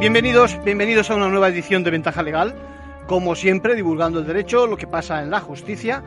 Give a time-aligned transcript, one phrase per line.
[0.00, 2.54] Bienvenidos, bienvenidos a una nueva edición de Ventaja Legal.
[3.06, 6.02] Como siempre, divulgando el derecho, lo que pasa en la justicia,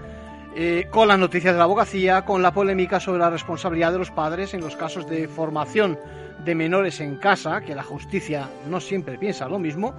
[0.55, 4.09] eh, con las noticias de la abogacía, con la polémica sobre la responsabilidad de los
[4.09, 5.99] padres en los casos de formación
[6.43, 9.93] de menores en casa, que la justicia no siempre piensa lo mismo.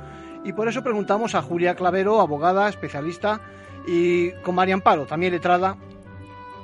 [0.45, 3.41] Y por eso preguntamos a Julia Clavero, abogada, especialista,
[3.87, 5.77] y con María Amparo, también letrada,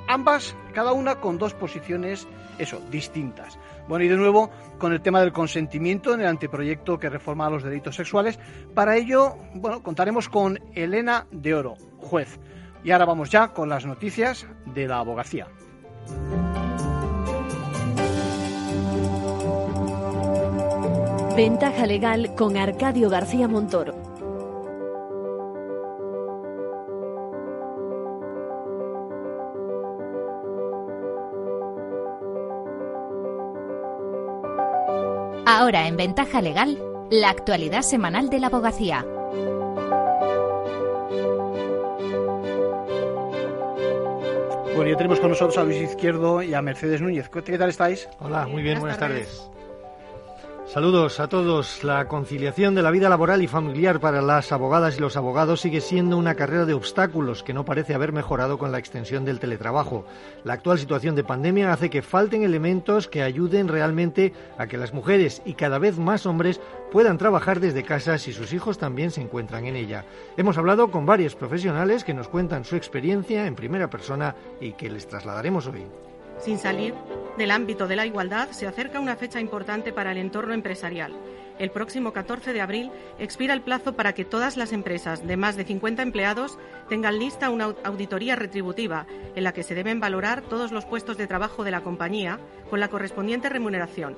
[0.07, 2.27] ambas, cada una con dos posiciones,
[2.61, 3.57] eso, distintas.
[3.87, 7.63] Bueno, y de nuevo con el tema del consentimiento en el anteproyecto que reforma los
[7.63, 8.39] delitos sexuales.
[8.73, 12.39] Para ello, bueno, contaremos con Elena de Oro, juez.
[12.83, 15.47] Y ahora vamos ya con las noticias de la abogacía.
[21.35, 24.10] Ventaja legal con Arcadio García Montoro.
[35.61, 36.79] Ahora en Ventaja Legal,
[37.11, 39.05] la actualidad semanal de la abogacía.
[44.75, 47.29] Bueno, ya tenemos con nosotros a Luis Izquierdo y a Mercedes Núñez.
[47.29, 48.09] ¿Qué tal estáis?
[48.19, 49.51] Hola, muy bien, buenas, tardes.
[50.71, 51.83] Saludos a todos.
[51.83, 55.81] La conciliación de la vida laboral y familiar para las abogadas y los abogados sigue
[55.81, 60.05] siendo una carrera de obstáculos que no parece haber mejorado con la extensión del teletrabajo.
[60.45, 64.93] La actual situación de pandemia hace que falten elementos que ayuden realmente a que las
[64.93, 69.19] mujeres y cada vez más hombres puedan trabajar desde casa si sus hijos también se
[69.19, 70.05] encuentran en ella.
[70.37, 74.89] Hemos hablado con varios profesionales que nos cuentan su experiencia en primera persona y que
[74.89, 75.83] les trasladaremos hoy.
[76.41, 76.95] Sin salir
[77.37, 81.13] del ámbito de la igualdad, se acerca una fecha importante para el entorno empresarial.
[81.59, 85.55] El próximo 14 de abril expira el plazo para que todas las empresas de más
[85.55, 86.57] de 50 empleados
[86.89, 91.27] tengan lista una auditoría retributiva en la que se deben valorar todos los puestos de
[91.27, 92.39] trabajo de la compañía
[92.71, 94.17] con la correspondiente remuneración.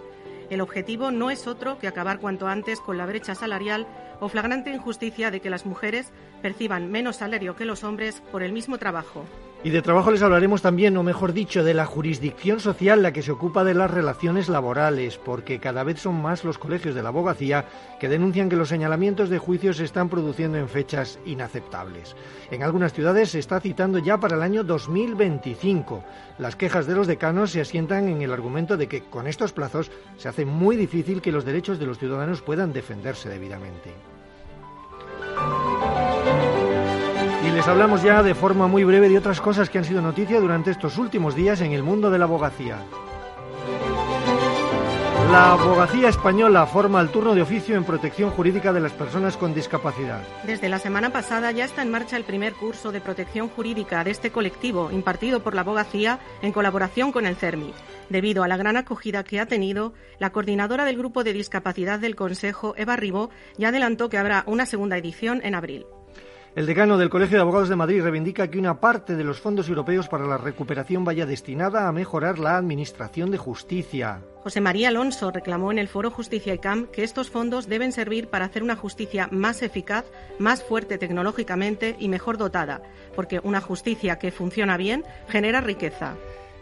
[0.49, 3.85] El objetivo no es otro que acabar cuanto antes con la brecha salarial
[4.23, 6.11] o flagrante injusticia de que las mujeres
[6.41, 9.25] perciban menos salario que los hombres por el mismo trabajo.
[9.65, 13.21] Y de trabajo les hablaremos también, o mejor dicho, de la jurisdicción social, la que
[13.21, 17.09] se ocupa de las relaciones laborales, porque cada vez son más los colegios de la
[17.09, 17.63] abogacía
[17.97, 22.13] que denuncian que los señalamientos de juicios se están produciendo en fechas inaceptables.
[22.51, 26.03] En algunas ciudades se está citando ya para el año 2025.
[26.39, 29.91] Las quejas de los decanos se asientan en el argumento de que con estos plazos
[30.17, 33.91] se hace muy difícil que los derechos de los ciudadanos puedan defenderse debidamente.
[37.45, 40.39] Y les hablamos ya de forma muy breve de otras cosas que han sido noticia
[40.39, 42.77] durante estos últimos días en el mundo de la abogacía.
[45.31, 49.53] La abogacía española forma el turno de oficio en protección jurídica de las personas con
[49.53, 50.21] discapacidad.
[50.45, 54.11] Desde la semana pasada ya está en marcha el primer curso de protección jurídica de
[54.11, 57.73] este colectivo, impartido por la abogacía en colaboración con el CERMI.
[58.09, 62.15] Debido a la gran acogida que ha tenido, la coordinadora del grupo de discapacidad del
[62.15, 65.85] Consejo, Eva Ribó, ya adelantó que habrá una segunda edición en abril.
[66.55, 69.69] El decano del Colegio de Abogados de Madrid reivindica que una parte de los fondos
[69.69, 74.21] europeos para la recuperación vaya destinada a mejorar la administración de justicia.
[74.43, 78.27] José María Alonso reclamó en el foro Justicia y CAM que estos fondos deben servir
[78.27, 80.05] para hacer una justicia más eficaz,
[80.37, 82.83] más fuerte tecnológicamente y mejor dotada,
[83.15, 86.13] porque una justicia que funciona bien genera riqueza.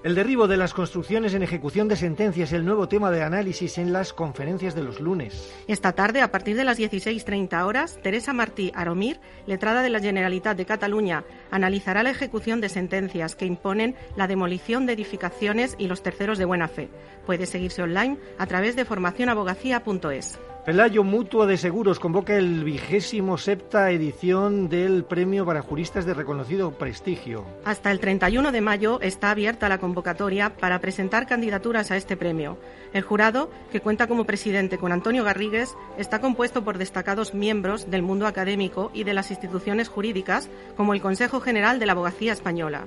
[0.03, 3.78] El derribo de las construcciones en ejecución de sentencias es el nuevo tema de análisis
[3.78, 5.53] en las conferencias de los lunes.
[5.67, 10.58] Esta tarde, a partir de las 16.30 horas, Teresa Martí Aromir, letrada de la Generalitat
[10.58, 16.02] de Cataluña, analizará la ejecución de sentencias que imponen la demolición de edificaciones y los
[16.02, 16.90] terceros de buena fe.
[17.28, 20.40] Puede seguirse online a través de formacionabogacía.es.
[20.66, 26.69] Pelayo Mutua de Seguros convoca el vigésimo septa edición del Premio para Juristas de reconocido
[26.69, 27.43] prestigio.
[27.66, 32.59] Hasta el 31 de mayo está abierta la convocatoria para presentar candidaturas a este premio.
[32.93, 38.03] El jurado, que cuenta como presidente con Antonio Garrigues, está compuesto por destacados miembros del
[38.03, 40.47] mundo académico y de las instituciones jurídicas,
[40.78, 42.84] como el Consejo General de la Abogacía Española.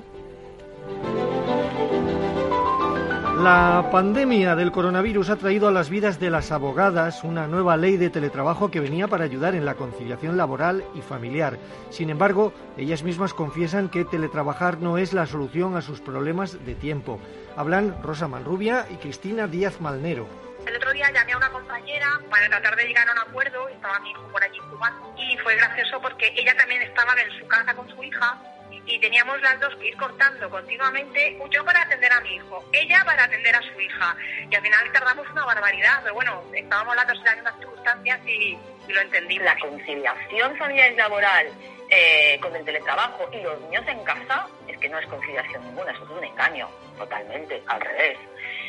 [3.38, 7.96] La pandemia del coronavirus ha traído a las vidas de las abogadas una nueva ley
[7.96, 11.58] de teletrabajo que venía para ayudar en la conciliación laboral y familiar.
[11.90, 16.74] Sin embargo, ellas mismas confiesan que teletrabajar no es la solución a sus problemas de
[16.76, 17.18] tiempo.
[17.56, 20.28] Hablan Rosa Manrubia y Cristina Díaz Malnero.
[20.64, 23.98] El otro día llamé a una compañera para tratar de llegar a un acuerdo, estaba
[24.00, 27.74] mi hijo por allí jugando y fue gracioso porque ella también estaba en su casa
[27.74, 28.38] con su hija
[28.86, 33.02] y teníamos las dos que ir cortando continuamente, yo para atender a mi hijo, ella
[33.04, 34.16] para atender a su hija.
[34.50, 38.58] Y al final tardamos una barbaridad, pero bueno, estábamos hablando de las mismas circunstancias y,
[38.88, 39.38] lo entendí.
[39.38, 41.46] La conciliación familiar y laboral
[41.88, 45.90] eh, con el teletrabajo y los niños en casa es que no es conciliación ninguna,
[45.92, 48.18] eso es un engaño, totalmente, al revés.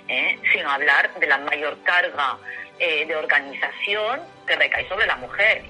[0.07, 0.39] ¿eh?
[0.53, 2.37] Sino hablar de la mayor carga
[2.79, 5.63] eh, de organización que recae sobre la mujer.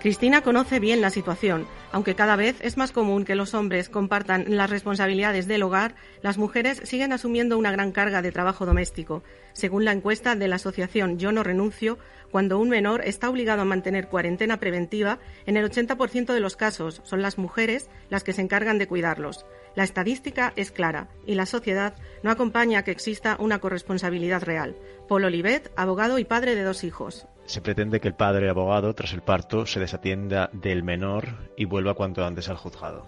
[0.00, 4.44] Cristina conoce bien la situación aunque cada vez es más común que los hombres compartan
[4.48, 9.22] las responsabilidades del hogar, las mujeres siguen asumiendo una gran carga de trabajo doméstico.
[9.52, 11.98] Según la encuesta de la asociación Yo no renuncio,
[12.30, 17.02] cuando un menor está obligado a mantener cuarentena preventiva, en el 80% de los casos
[17.04, 19.44] son las mujeres las que se encargan de cuidarlos.
[19.76, 24.76] La estadística es clara y la sociedad no acompaña a que exista una corresponsabilidad real.
[25.08, 27.26] Paul Olivet, abogado y padre de dos hijos.
[27.52, 31.92] Se pretende que el padre abogado, tras el parto, se desatienda del menor y vuelva
[31.92, 33.04] cuanto antes al juzgado.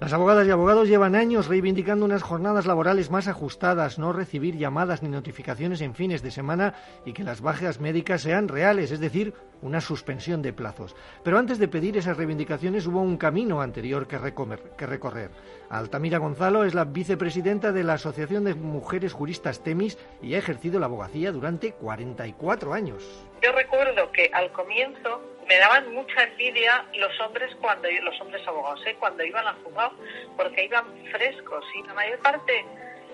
[0.00, 5.04] Las abogadas y abogados llevan años reivindicando unas jornadas laborales más ajustadas, no recibir llamadas
[5.04, 6.74] ni notificaciones en fines de semana
[7.04, 10.94] y que las bajas médicas sean reales, es decir, una suspensión de plazos.
[11.22, 15.30] Pero antes de pedir esas reivindicaciones hubo un camino anterior que, recorrer.
[15.68, 20.80] Altamira Gonzalo es la vicepresidenta de la Asociación de Mujeres Juristas Temis y ha ejercido
[20.80, 23.04] la abogacía durante 44 años.
[23.42, 28.80] Yo recuerdo que al comienzo me daban mucha envidia los hombres cuando los hombres abogados,
[28.86, 28.96] ¿eh?
[28.98, 29.90] cuando iban a jugar,
[30.36, 32.64] porque iban frescos y la mayor parte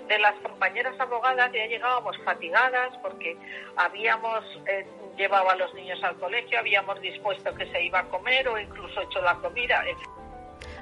[0.09, 3.37] de las compañeras abogadas ya llegábamos fatigadas porque
[3.77, 4.87] habíamos eh,
[5.17, 9.01] llevado a los niños al colegio, habíamos dispuesto que se iba a comer o incluso
[9.03, 9.85] hecho la comida.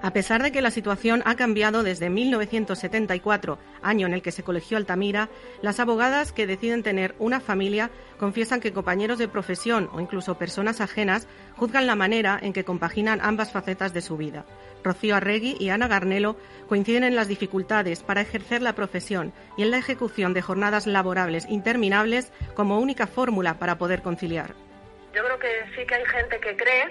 [0.05, 4.43] A pesar de que la situación ha cambiado desde 1974, año en el que se
[4.43, 5.31] colegió Altamira,
[5.63, 10.83] las abogadas que deciden tener una familia confiesan que compañeros de profesión o incluso personas
[10.83, 14.45] ajenas juzgan la manera en que compaginan ambas facetas de su vida.
[14.83, 16.37] Rocío Arregui y Ana Garnelo
[16.69, 21.47] coinciden en las dificultades para ejercer la profesión y en la ejecución de jornadas laborables
[21.49, 24.53] interminables como única fórmula para poder conciliar.
[25.15, 26.91] Yo creo que sí que hay gente que cree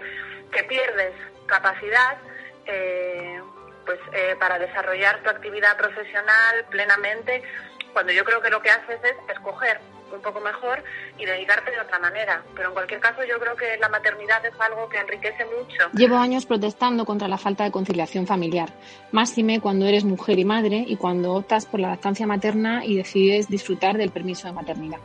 [0.51, 1.13] que pierdes
[1.45, 2.17] capacidad
[2.65, 3.41] eh,
[3.85, 7.43] pues eh, para desarrollar tu actividad profesional plenamente,
[7.91, 9.79] cuando yo creo que lo que haces es escoger
[10.13, 10.83] un poco mejor
[11.17, 12.43] y dedicarte de otra manera.
[12.55, 15.89] Pero en cualquier caso yo creo que la maternidad es algo que enriquece mucho.
[15.93, 18.69] Llevo años protestando contra la falta de conciliación familiar,
[19.11, 23.47] máxime cuando eres mujer y madre y cuando optas por la lactancia materna y decides
[23.47, 24.99] disfrutar del permiso de maternidad.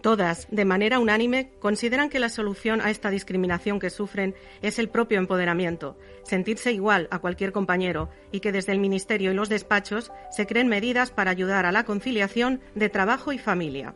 [0.00, 4.88] Todas, de manera unánime, consideran que la solución a esta discriminación que sufren es el
[4.88, 10.10] propio empoderamiento, sentirse igual a cualquier compañero y que desde el Ministerio y los despachos
[10.30, 13.94] se creen medidas para ayudar a la conciliación de trabajo y familia.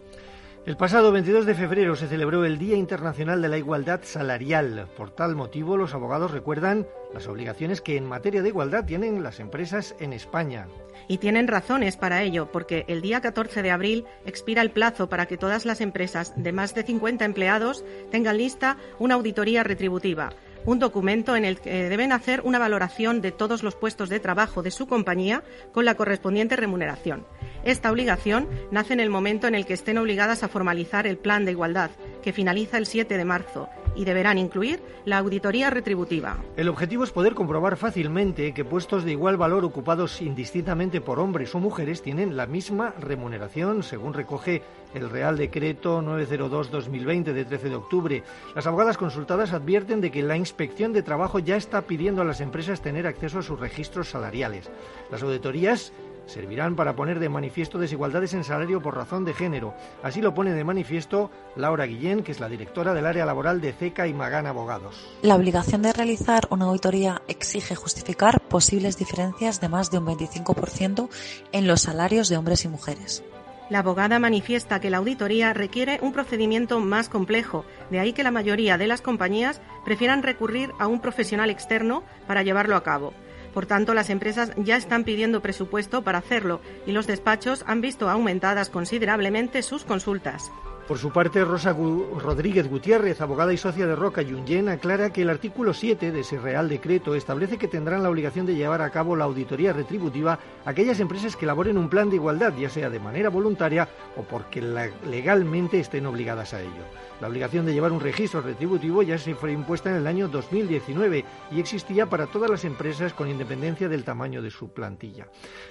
[0.66, 4.88] El pasado 22 de febrero se celebró el Día Internacional de la Igualdad Salarial.
[4.96, 9.40] Por tal motivo, los abogados recuerdan las obligaciones que en materia de igualdad tienen las
[9.40, 10.66] empresas en España.
[11.08, 15.26] Y tienen razones para ello, porque el día 14 de abril expira el plazo para
[15.26, 20.32] que todas las empresas de más de 50 empleados tengan lista una auditoría retributiva
[20.66, 24.62] un documento en el que deben hacer una valoración de todos los puestos de trabajo
[24.62, 25.42] de su compañía
[25.72, 27.26] con la correspondiente remuneración.
[27.64, 31.44] Esta obligación nace en el momento en el que estén obligadas a formalizar el plan
[31.44, 31.90] de igualdad,
[32.22, 36.38] que finaliza el 7 de marzo, y deberán incluir la auditoría retributiva.
[36.56, 41.54] El objetivo es poder comprobar fácilmente que puestos de igual valor ocupados indistintamente por hombres
[41.54, 44.62] o mujeres tienen la misma remuneración, según recoge
[44.94, 48.22] el Real Decreto 902-2020 de 13 de octubre.
[48.54, 52.40] Las abogadas consultadas advierten de que la Inspección de Trabajo ya está pidiendo a las
[52.40, 54.70] empresas tener acceso a sus registros salariales.
[55.10, 55.92] Las auditorías
[56.26, 59.74] servirán para poner de manifiesto desigualdades en salario por razón de género.
[60.02, 63.72] Así lo pone de manifiesto Laura Guillén, que es la directora del área laboral de
[63.72, 65.06] CECA y Magán Abogados.
[65.22, 71.08] La obligación de realizar una auditoría exige justificar posibles diferencias de más de un 25%
[71.52, 73.24] en los salarios de hombres y mujeres.
[73.70, 78.30] La abogada manifiesta que la auditoría requiere un procedimiento más complejo, de ahí que la
[78.30, 83.14] mayoría de las compañías prefieran recurrir a un profesional externo para llevarlo a cabo.
[83.54, 88.10] Por tanto, las empresas ya están pidiendo presupuesto para hacerlo y los despachos han visto
[88.10, 90.50] aumentadas considerablemente sus consultas.
[90.88, 95.30] Por su parte, Rosa Rodríguez Gutiérrez, abogada y socia de Roca Yungen, aclara que el
[95.30, 99.16] artículo 7 de ese Real Decreto establece que tendrán la obligación de llevar a cabo
[99.16, 103.30] la auditoría retributiva aquellas empresas que elaboren un plan de igualdad, ya sea de manera
[103.30, 106.84] voluntaria o porque legalmente estén obligadas a ello.
[107.24, 111.24] La obligación de llevar un registro retributivo ya se fue impuesta en el año 2019
[111.52, 115.28] y existía para todas las empresas con independencia del tamaño de su plantilla.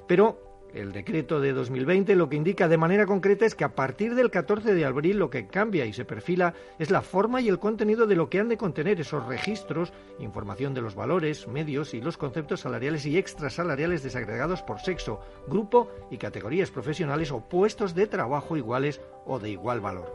[0.07, 4.15] Pero el decreto de 2020 lo que indica de manera concreta es que a partir
[4.15, 7.59] del 14 de abril lo que cambia y se perfila es la forma y el
[7.59, 12.01] contenido de lo que han de contener esos registros, información de los valores, medios y
[12.01, 18.07] los conceptos salariales y extrasalariales desagregados por sexo, grupo y categorías profesionales o puestos de
[18.07, 20.11] trabajo iguales o de igual valor.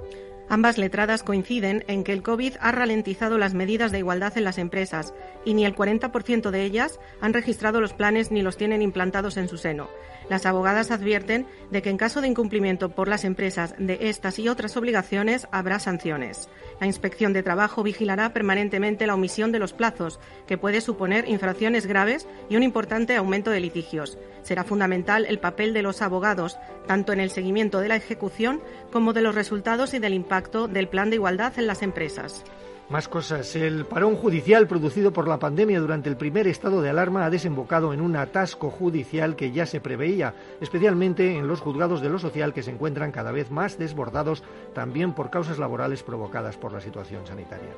[0.51, 4.57] Ambas letradas coinciden en que el COVID ha ralentizado las medidas de igualdad en las
[4.57, 5.13] empresas
[5.45, 9.49] y ni el 40% de ellas han registrado los planes ni los tienen implantados en
[9.49, 9.91] su seno.
[10.29, 14.49] Las abogadas advierten de que en caso de incumplimiento por las empresas de estas y
[14.49, 16.49] otras obligaciones habrá sanciones.
[16.81, 21.87] La Inspección de Trabajo vigilará permanentemente la omisión de los plazos, que puede suponer infracciones
[21.87, 24.19] graves y un importante aumento de litigios.
[24.43, 28.61] Será fundamental el papel de los abogados, tanto en el seguimiento de la ejecución
[28.93, 32.45] como de los resultados y del impacto del plan de igualdad en las empresas.
[32.91, 33.55] Más cosas.
[33.55, 37.93] El parón judicial producido por la pandemia durante el primer estado de alarma ha desembocado
[37.93, 42.55] en un atasco judicial que ya se preveía, especialmente en los juzgados de lo social
[42.55, 44.43] que se encuentran cada vez más desbordados
[44.75, 47.75] también por causas laborales provocadas por la situación sanitaria.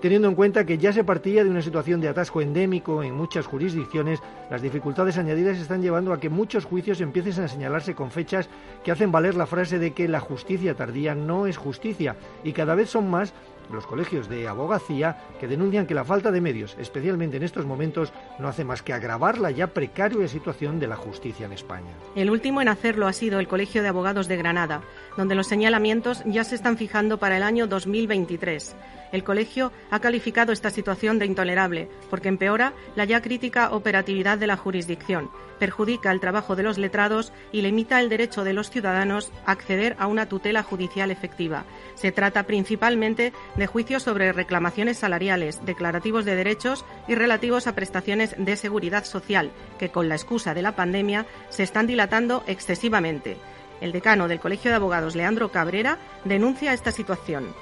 [0.00, 3.44] Teniendo en cuenta que ya se partía de una situación de atasco endémico en muchas
[3.44, 8.48] jurisdicciones, las dificultades añadidas están llevando a que muchos juicios empiecen a señalarse con fechas
[8.82, 12.74] que hacen valer la frase de que la justicia tardía no es justicia y cada
[12.74, 13.34] vez son más
[13.72, 18.12] los colegios de abogacía que denuncian que la falta de medios, especialmente en estos momentos,
[18.38, 21.92] no hace más que agravar la ya precaria situación de la justicia en España.
[22.14, 24.82] El último en hacerlo ha sido el Colegio de Abogados de Granada,
[25.16, 28.76] donde los señalamientos ya se están fijando para el año 2023.
[29.14, 34.48] El colegio ha calificado esta situación de intolerable porque empeora la ya crítica operatividad de
[34.48, 35.30] la jurisdicción,
[35.60, 39.94] perjudica el trabajo de los letrados y limita el derecho de los ciudadanos a acceder
[40.00, 41.64] a una tutela judicial efectiva.
[41.94, 48.34] Se trata principalmente de juicios sobre reclamaciones salariales, declarativos de derechos y relativos a prestaciones
[48.36, 53.36] de seguridad social, que con la excusa de la pandemia se están dilatando excesivamente.
[53.80, 57.54] El decano del Colegio de Abogados, Leandro Cabrera, denuncia esta situación.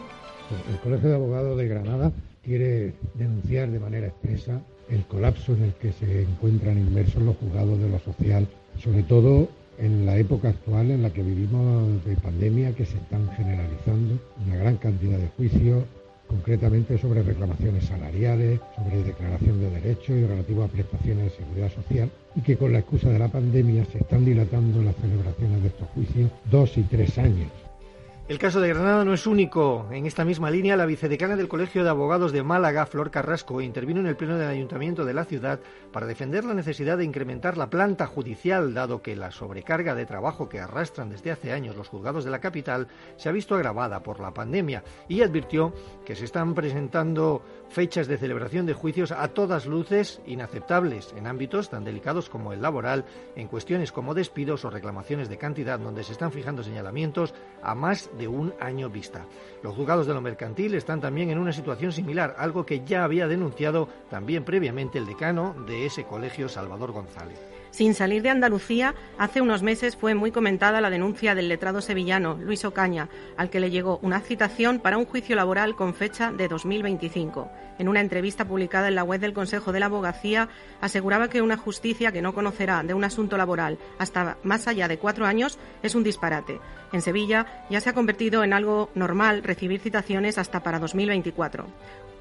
[0.71, 2.13] El Colegio de Abogados de Granada
[2.45, 7.79] quiere denunciar de manera expresa el colapso en el que se encuentran inmersos los juzgados
[7.79, 8.47] de lo social,
[8.79, 13.31] sobre todo en la época actual en la que vivimos de pandemia, que se están
[13.31, 15.85] generalizando una gran cantidad de juicios,
[16.29, 22.11] concretamente sobre reclamaciones salariales, sobre declaración de derechos y relativo a prestaciones de seguridad social,
[22.35, 25.89] y que con la excusa de la pandemia se están dilatando las celebraciones de estos
[25.89, 27.51] juicios dos y tres años.
[28.29, 29.89] El caso de Granada no es único.
[29.91, 33.99] En esta misma línea, la vicedecana del Colegio de Abogados de Málaga, Flor Carrasco, intervino
[33.99, 35.59] en el Pleno del Ayuntamiento de la ciudad
[35.93, 40.49] para defender la necesidad de incrementar la planta judicial, dado que la sobrecarga de trabajo
[40.49, 42.87] que arrastran desde hace años los juzgados de la capital
[43.17, 45.75] se ha visto agravada por la pandemia y advirtió
[46.07, 51.71] que se están presentando fechas de celebración de juicios a todas luces inaceptables en ámbitos
[51.71, 56.13] tan delicados como el laboral, en cuestiones como despidos o reclamaciones de cantidad, donde se
[56.13, 59.27] están fijando señalamientos a más de un año vista.
[59.63, 63.29] Los juzgados de lo mercantil están también en una situación similar, algo que ya había
[63.29, 67.39] denunciado también previamente el decano de ese colegio, Salvador González.
[67.73, 72.39] Sin salir de Andalucía, hace unos meses fue muy comentada la denuncia del letrado sevillano,
[72.39, 76.49] Luis Ocaña, al que le llegó una citación para un juicio laboral con fecha de
[76.49, 77.51] 2025.
[77.79, 80.51] En una entrevista publicada en la web del Consejo de la Abogacía,
[80.83, 84.99] aseguraba que una justicia que no conocerá de un asunto laboral hasta más allá de
[84.99, 86.61] cuatro años es un disparate.
[86.93, 91.67] En Sevilla ya se ha convertido en algo normal recibir citaciones hasta para 2024.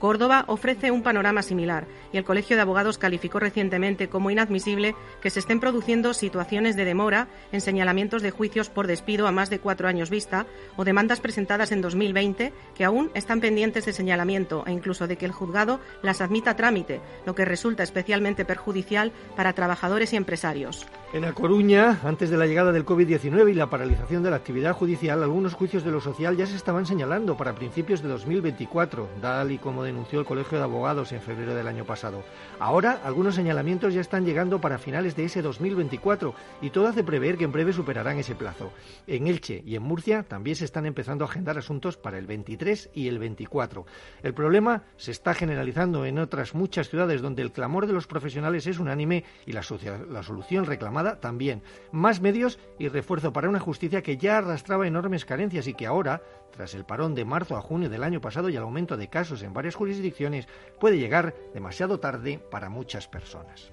[0.02, 5.30] Córdoba ofrece un panorama similar y el Colegio de Abogados calificó recientemente como inadmisible que
[5.30, 9.60] se estén produciendo situaciones de demora en señalamientos de juicios por despido a más de
[9.60, 14.72] cuatro años vista o demandas presentadas en 2020 que aún están pendientes de señalamiento e
[14.72, 19.54] incluso de que el juzgado las admita a trámite, lo que resulta especialmente perjudicial para
[19.54, 20.88] trabajadores y empresarios.
[21.14, 24.61] En A Coruña, antes de la llegada del COVID-19 y la paralización de la actividad
[24.70, 29.52] judicial, algunos juicios de lo social ya se estaban señalando para principios de 2024, tal
[29.52, 32.24] y como denunció el Colegio de Abogados en febrero del año pasado.
[32.60, 37.38] Ahora, algunos señalamientos ya están llegando para finales de ese 2024 y todo hace prever
[37.38, 38.72] que en breve superarán ese plazo.
[39.08, 42.92] En Elche y en Murcia también se están empezando a agendar asuntos para el 23
[42.94, 43.86] y el 24.
[44.22, 48.68] El problema se está generalizando en otras muchas ciudades donde el clamor de los profesionales
[48.68, 49.64] es unánime y la,
[50.08, 51.64] la solución reclamada también.
[51.92, 56.22] Más medios y refuerzo para una justicia que ya arrastraba enormes carencias y que ahora,
[56.52, 59.44] tras el parón de marzo a junio del año pasado y el aumento de casos
[59.44, 63.72] en varias jurisdicciones, puede llegar demasiado tarde para muchas personas.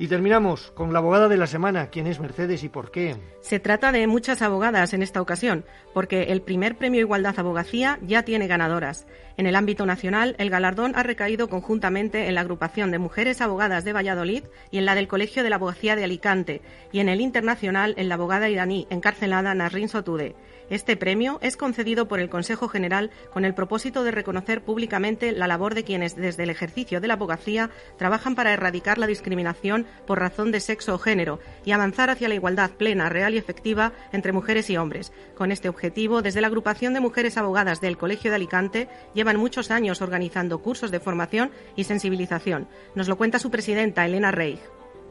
[0.00, 1.90] Y terminamos con la abogada de la semana.
[1.90, 3.16] ¿Quién es Mercedes y por qué?
[3.40, 8.22] Se trata de muchas abogadas en esta ocasión, porque el primer premio Igualdad Abogacía ya
[8.22, 9.06] tiene ganadoras.
[9.36, 13.84] En el ámbito nacional, el galardón ha recaído conjuntamente en la agrupación de mujeres abogadas
[13.84, 16.62] de Valladolid y en la del Colegio de la Abogacía de Alicante,
[16.92, 20.36] y en el internacional en la abogada iraní encarcelada Nasrin Sotude.
[20.70, 25.46] Este premio es concedido por el Consejo General con el propósito de reconocer públicamente la
[25.46, 30.18] labor de quienes desde el ejercicio de la abogacía trabajan para erradicar la discriminación por
[30.18, 34.32] razón de sexo o género y avanzar hacia la igualdad plena, real y efectiva entre
[34.32, 35.12] mujeres y hombres.
[35.34, 39.70] Con este objetivo, desde la agrupación de mujeres abogadas del Colegio de Alicante llevan muchos
[39.70, 42.68] años organizando cursos de formación y sensibilización.
[42.94, 44.60] Nos lo cuenta su presidenta, Elena Reig.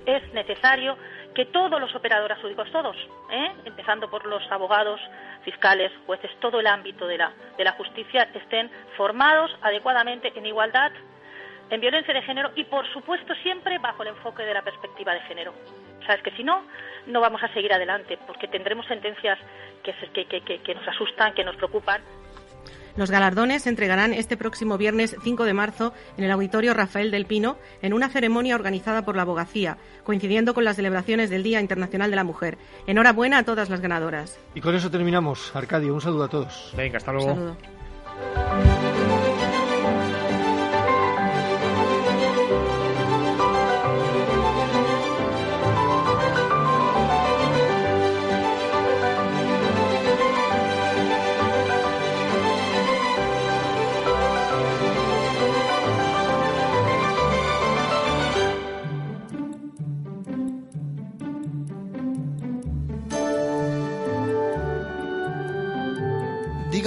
[0.05, 0.95] Es necesario
[1.37, 2.97] que todos los operadores jurídicos, todos,
[3.29, 3.51] ¿eh?
[3.63, 4.99] empezando por los abogados,
[5.43, 10.91] fiscales, jueces, todo el ámbito de la, de la justicia estén formados adecuadamente en igualdad,
[11.69, 15.19] en violencia de género y, por supuesto, siempre bajo el enfoque de la perspectiva de
[15.21, 15.53] género.
[16.07, 16.63] Sabes que si no,
[17.05, 19.37] no vamos a seguir adelante porque tendremos sentencias
[19.83, 19.93] que,
[20.25, 22.01] que, que, que nos asustan, que nos preocupan
[22.97, 27.25] los galardones se entregarán este próximo viernes 5 de marzo en el Auditorio Rafael del
[27.25, 32.09] Pino en una ceremonia organizada por la Abogacía, coincidiendo con las celebraciones del Día Internacional
[32.09, 32.57] de la Mujer.
[32.87, 34.37] Enhorabuena a todas las ganadoras.
[34.55, 35.55] Y con eso terminamos.
[35.55, 36.73] Arcadio, un saludo a todos.
[36.75, 37.35] Venga, hasta luego.
[37.35, 38.76] Saludo.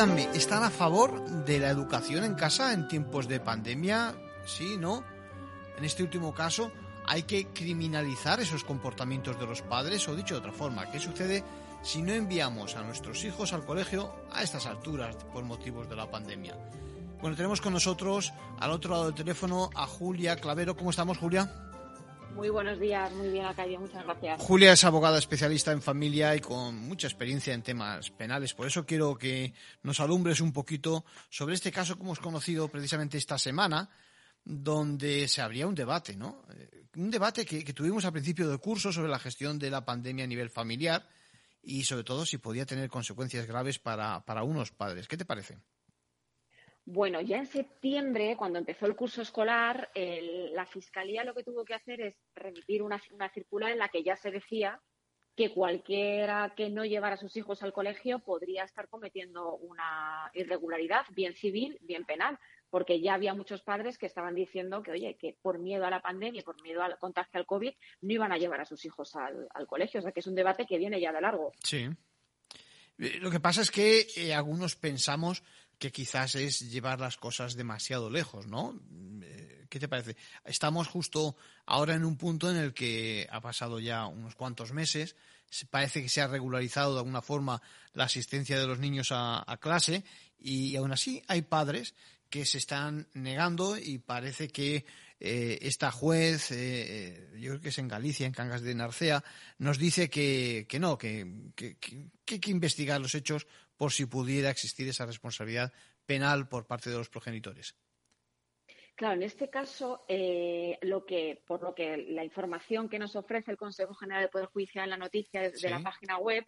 [0.00, 4.14] ¿Están a favor de la educación en casa en tiempos de pandemia?
[4.46, 5.04] Sí, ¿no?
[5.76, 6.72] En este último caso,
[7.06, 10.08] ¿hay que criminalizar esos comportamientos de los padres?
[10.08, 11.44] O dicho de otra forma, ¿qué sucede
[11.82, 16.10] si no enviamos a nuestros hijos al colegio a estas alturas por motivos de la
[16.10, 16.56] pandemia?
[17.20, 20.78] Bueno, tenemos con nosotros al otro lado del teléfono a Julia Clavero.
[20.78, 21.69] ¿Cómo estamos, Julia?
[22.34, 24.40] Muy buenos días, muy bien, Arcadio, muchas gracias.
[24.40, 28.54] Julia es abogada especialista en familia y con mucha experiencia en temas penales.
[28.54, 29.52] Por eso quiero que
[29.82, 33.90] nos alumbres un poquito sobre este caso que hemos conocido precisamente esta semana,
[34.44, 36.44] donde se abría un debate, ¿no?
[36.54, 40.24] Eh, Un debate que, tuvimos al principio del curso sobre la gestión de la pandemia
[40.24, 41.06] a nivel familiar
[41.62, 45.06] y sobre todo si podía tener consecuencias graves para, para unos padres.
[45.06, 45.58] ¿Qué te parece?
[46.84, 51.64] Bueno, ya en septiembre, cuando empezó el curso escolar, el- la Fiscalía lo que tuvo
[51.64, 53.00] que hacer es remitir una,
[53.32, 54.80] circular en la que ya se decía
[55.36, 61.02] que cualquiera que no llevara a sus hijos al colegio podría estar cometiendo una irregularidad,
[61.14, 62.38] bien civil, bien penal,
[62.68, 66.02] porque ya había muchos padres que estaban diciendo que, oye, que por miedo a la
[66.02, 69.46] pandemia, por miedo al contagio al COVID, no iban a llevar a sus hijos al,
[69.54, 70.00] al colegio.
[70.00, 71.52] O sea, que es un debate que viene ya de largo.
[71.64, 71.88] Sí.
[72.98, 75.42] Eh, Lo que pasa es que eh, algunos pensamos
[75.80, 78.78] que quizás es llevar las cosas demasiado lejos, ¿no?
[79.22, 80.14] Eh, ¿Qué te parece?
[80.44, 85.16] Estamos justo ahora en un punto en el que ha pasado ya unos cuantos meses,
[85.48, 87.62] se- parece que se ha regularizado de alguna forma
[87.94, 90.04] la asistencia de los niños a, clase
[90.38, 91.94] y, aún así hay padres
[92.28, 94.84] que se están negando y parece que
[95.18, 99.24] eh, esta juez, eh, yo creo que es en Galicia, en Cangas de Narcea,
[99.58, 103.46] nos dice que, no, que- que- que hay que investigar los hechos
[103.80, 105.72] por si pudiera existir esa responsabilidad
[106.04, 107.74] penal por parte de los progenitores.
[108.94, 113.50] Claro, en este caso, eh, lo que, por lo que la información que nos ofrece
[113.50, 116.44] el Consejo General del Poder Judicial en la noticia de, la página web,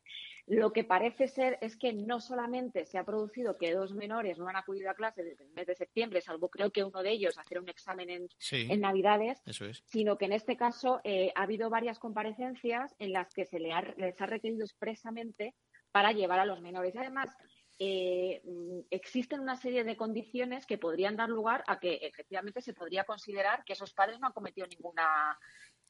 [0.47, 4.47] lo que parece ser es que no solamente se ha producido que dos menores no
[4.49, 7.39] han acudido a clase desde el mes de septiembre, salvo creo que uno de ellos
[7.39, 8.67] hacer un examen en, Sí.
[8.69, 9.83] en Navidades, Eso es.
[9.87, 13.73] sino que en este caso eh, ha habido varias comparecencias en las que se le
[13.73, 15.55] ha- les ha requerido expresamente
[15.93, 16.95] para llevar a los menores.
[16.95, 17.37] Y además,
[17.79, 22.75] eh, mm, existen una serie de condiciones que podrían dar lugar a que efectivamente se
[22.75, 25.39] podría considerar que esos padres no han cometido ninguna,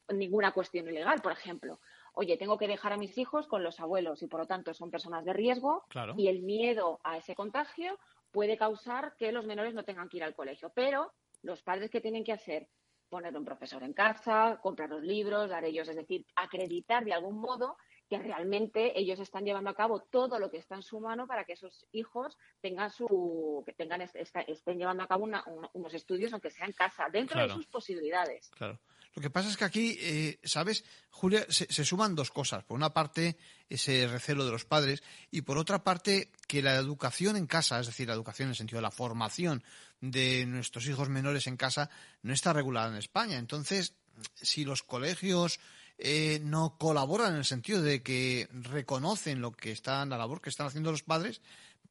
[0.09, 1.21] ninguna cuestión ilegal.
[1.21, 1.79] Por ejemplo,
[2.13, 4.91] oye, tengo que dejar a mis hijos con los abuelos y por lo tanto son
[4.91, 6.13] personas de riesgo Claro.
[6.17, 7.97] y el miedo a ese contagio
[8.31, 10.71] puede causar que los menores no tengan que ir al colegio.
[10.75, 11.13] Pero
[11.43, 12.67] los padres que tienen que hacer
[13.09, 17.37] poner un profesor en casa, comprar los libros, dar ellos, es decir, acreditar de algún
[17.39, 17.77] modo
[18.13, 21.45] que realmente ellos están llevando a cabo todo lo que está en su mano para
[21.45, 24.15] que esos hijos tengan su, que tengan est-
[24.47, 27.47] estén llevando a cabo una- unos estudios, aunque sea en casa, dentro Claro.
[27.49, 28.49] de sus posibilidades.
[28.55, 28.79] Claro.
[29.15, 31.45] Lo que pasa es que aquí, eh, ¿sabes, Julia?
[31.49, 32.63] Se, suman dos cosas.
[32.63, 33.37] Por una parte,
[33.69, 37.85] ese recelo de los padres y por otra parte, que la educación en casa, es
[37.87, 39.63] decir, la educación en el sentido de la formación
[40.01, 41.89] de nuestros hijos menores en casa,
[42.23, 43.37] no está regulada en España.
[43.37, 43.95] Entonces,
[44.35, 45.59] si los colegios
[45.97, 50.49] eh, no colaboran en el sentido de que reconocen lo que están, la labor que
[50.49, 51.41] están haciendo los padres,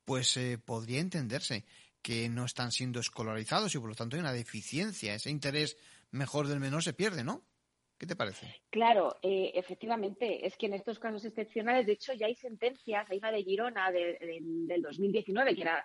[0.05, 1.65] pues eh, podría entenderse
[2.03, 5.15] que no están siendo escolarizados y por lo tanto hay una deficiencia.
[5.15, 5.77] Ese interés
[6.11, 7.45] mejor del menor se pierde, ¿no?
[7.97, 8.57] ¿Qué te parece?
[8.69, 10.45] Claro, eh, efectivamente.
[10.45, 13.09] Es que en estos casos excepcionales, de hecho, ya hay sentencias.
[13.09, 15.85] Hay una de Girona del 2019, que era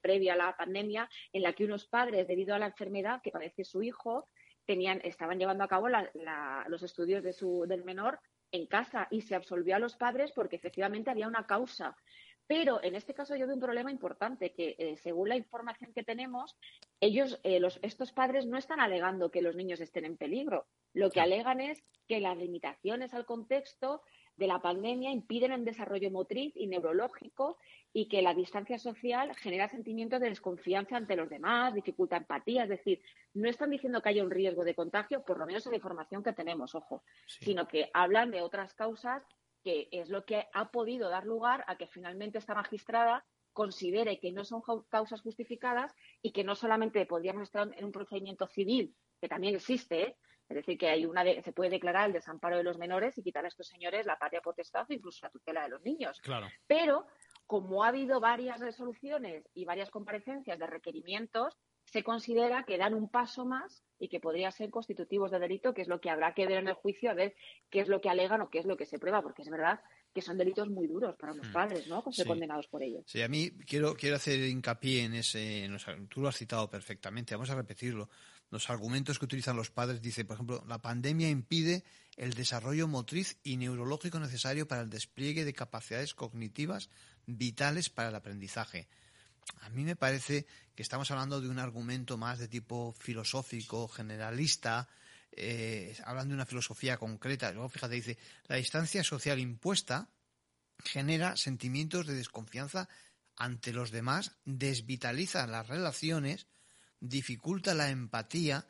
[0.00, 3.64] previa a la pandemia, en la que unos padres, debido a la enfermedad que padece
[3.64, 4.26] su hijo,
[4.70, 8.20] tenían, estaban llevando a cabo los estudios de su, del menor
[8.52, 11.96] en casa y se absolvió a los padres porque efectivamente había una causa.
[12.46, 16.04] Pero en este caso yo veo un problema importante, que eh, según la información que
[16.04, 16.56] tenemos,
[17.00, 20.68] ellos, eh, los, estos padres no están alegando que los niños estén en peligro.
[20.94, 24.02] Lo que alegan es que las limitaciones al contexto
[24.40, 27.58] de la pandemia impiden el desarrollo motriz y neurológico
[27.92, 32.62] y que la distancia social genera sentimientos de desconfianza ante los demás, dificulta empatía.
[32.62, 33.02] Es decir,
[33.34, 36.22] no están diciendo que haya un riesgo de contagio, por lo menos en la información
[36.22, 39.22] que tenemos, ojo, sino que hablan de otras causas
[39.62, 44.32] que es lo que ha podido dar lugar a que finalmente esta magistrada considere que
[44.32, 49.28] no son causas justificadas y que no solamente podríamos estar en un procedimiento civil, que
[49.28, 50.16] también existe, ¿eh?
[50.50, 53.44] Es decir, que hay una se puede declarar el desamparo de los menores y quitar
[53.44, 56.20] a estos señores la patria potestad o incluso la tutela de los niños.
[56.20, 56.48] Claro.
[56.66, 57.06] Pero
[57.46, 63.08] como ha habido varias resoluciones y varias comparecencias de requerimientos, se considera que dan un
[63.08, 66.46] paso más y que podría ser constitutivos de delito, que es lo que habrá que
[66.46, 67.34] ver en el juicio, a ver
[67.70, 69.80] qué es lo que alegan o qué es lo que se prueba, porque es verdad
[70.12, 71.52] que son delitos muy duros para los hmm.
[71.52, 72.02] padres, ¿no?
[72.10, 73.04] Ser condenados por ellos.
[73.06, 75.68] Sí, a mí quiero, quiero hacer hincapié en ese,
[76.08, 78.08] tú lo has citado perfectamente, vamos a repetirlo.
[78.50, 81.84] Los argumentos que utilizan los padres dice, por ejemplo, la pandemia impide
[82.16, 86.90] el desarrollo motriz y neurológico necesario para el despliegue de capacidades cognitivas
[87.26, 88.88] vitales para el aprendizaje.
[89.60, 94.88] A mí me parece que estamos hablando de un argumento más de tipo filosófico, generalista,
[95.32, 97.52] eh, hablando de una filosofía concreta.
[97.52, 100.08] Luego, fíjate, dice, la distancia social impuesta
[100.84, 102.88] genera sentimientos de desconfianza
[103.36, 106.46] ante los demás, desvitaliza las relaciones,
[107.00, 108.66] dificulta la empatía,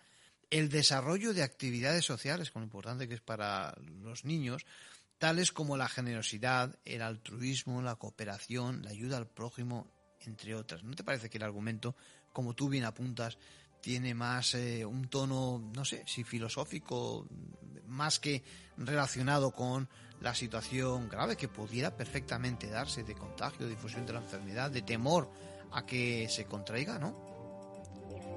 [0.50, 4.66] el desarrollo de actividades sociales, con lo importante que es para los niños,
[5.18, 9.86] tales como la generosidad, el altruismo, la cooperación, la ayuda al prójimo,
[10.20, 10.82] entre otras.
[10.82, 11.94] ¿No te parece que el argumento,
[12.32, 13.38] como tú bien apuntas,
[13.80, 17.26] tiene más eh, un tono, no sé, si filosófico,
[17.86, 18.42] más que
[18.76, 19.88] relacionado con
[20.20, 25.30] la situación grave que pudiera perfectamente darse de contagio, difusión de la enfermedad, de temor
[25.72, 27.29] a que se contraiga, ¿no?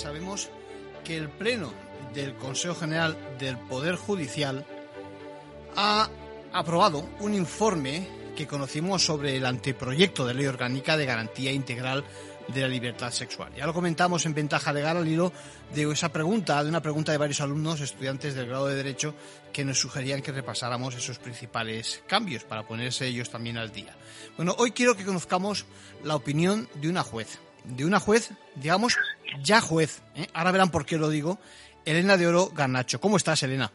[0.00, 0.48] Sabemos
[1.04, 1.72] que el Pleno
[2.14, 4.64] del Consejo General del Poder Judicial
[5.76, 6.08] ha
[6.52, 12.04] aprobado un informe que conocimos sobre el anteproyecto de ley orgánica de garantía integral
[12.48, 13.52] de la libertad sexual.
[13.54, 15.32] Ya lo comentamos en Ventaja Legal al hilo
[15.74, 19.14] de esa pregunta, de una pregunta de varios alumnos, estudiantes del grado de Derecho,
[19.52, 23.94] que nos sugerían que repasáramos esos principales cambios para ponerse ellos también al día.
[24.36, 25.66] Bueno, hoy quiero que conozcamos
[26.02, 28.96] la opinión de una juez, de una juez, digamos,
[29.42, 30.02] ya juez.
[30.14, 30.26] ¿eh?
[30.32, 31.38] Ahora verán por qué lo digo.
[31.84, 33.00] Elena de Oro Garnacho.
[33.00, 33.72] ¿Cómo estás, Elena?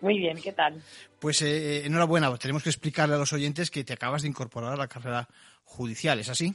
[0.00, 0.82] Muy bien, ¿qué tal?
[1.18, 4.76] Pues eh, enhorabuena, tenemos que explicarle a los oyentes que te acabas de incorporar a
[4.76, 5.28] la carrera
[5.64, 6.54] judicial, ¿es así?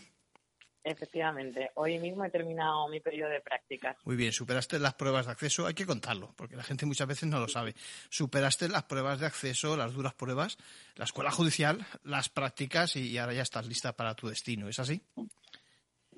[0.83, 3.97] Efectivamente, hoy mismo he terminado mi periodo de prácticas.
[4.05, 7.27] Muy bien, superaste las pruebas de acceso, hay que contarlo, porque la gente muchas veces
[7.27, 7.73] no lo sabe.
[8.09, 10.59] Superaste las pruebas de acceso, las duras pruebas,
[10.95, 15.01] la escuela judicial, las prácticas y ahora ya estás lista para tu destino, ¿es así?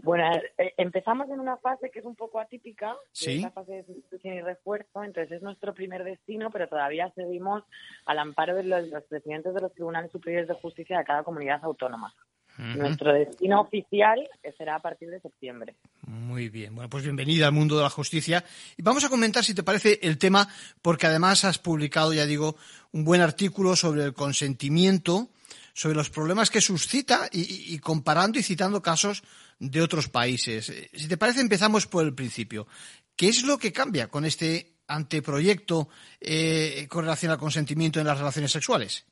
[0.08, 0.24] Bueno,
[0.58, 3.36] eh, empezamos en una fase que es un poco atípica, Sí.
[3.36, 7.64] es la fase de sustitución y refuerzo, entonces es nuestro primer destino, pero todavía seguimos
[8.06, 11.60] al amparo de los, los presidentes de los tribunales superiores de justicia de cada comunidad
[11.62, 12.14] autónoma.
[12.58, 15.76] Nuestro destino oficial será a partir de septiembre.
[16.08, 18.44] Muy bien, bueno, pues bienvenida al mundo de la justicia.
[18.78, 20.48] Y vamos a comentar, si te parece, el tema,
[20.82, 22.56] porque además has publicado, ya digo,
[22.94, 25.28] un buen artículo sobre el consentimiento,
[25.74, 29.22] sobre los problemas que suscita y- y comparando y citando casos
[29.60, 30.70] de otros países.
[30.70, 32.68] Eh, Si te parece, empezamos por el principio.
[33.16, 35.90] ¿Qué es lo que cambia con este anteproyecto
[36.22, 39.06] eh, con relación al consentimiento en las relaciones sexuales?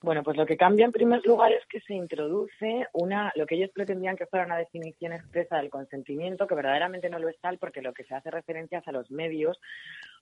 [0.00, 3.54] Bueno, pues lo que cambia en primer lugar es que se introduce una, lo que
[3.54, 7.58] ellos pretendían que fuera una definición expresa del consentimiento, que verdaderamente no lo es tal,
[7.58, 9.60] porque lo que se hace referencia es a los medios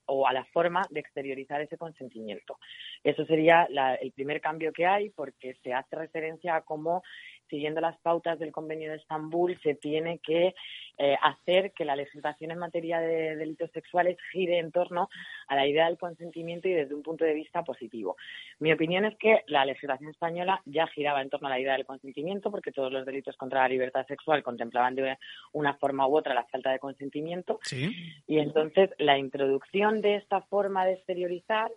[0.04, 2.58] o a la forma de exteriorizar ese consentimiento.
[3.02, 7.02] Eso sería la- el primer cambio que hay, porque se hace referencia a cómo,
[7.50, 10.54] siguiendo las pautas del Convenio de Estambul, se tiene que
[10.98, 15.08] eh, hacer que la legislación en materia de delitos sexuales gire en torno
[15.48, 18.16] a la idea del consentimiento y desde un punto de vista positivo.
[18.58, 21.86] Mi opinión es que la legislación española ya giraba en torno a la idea del
[21.86, 25.16] consentimiento, porque todos los delitos contra la libertad sexual contemplaban de
[25.52, 27.58] una forma u otra la falta de consentimiento.
[27.62, 27.90] Sí.
[28.26, 31.70] Y entonces la introducción de esta forma de exteriorizar,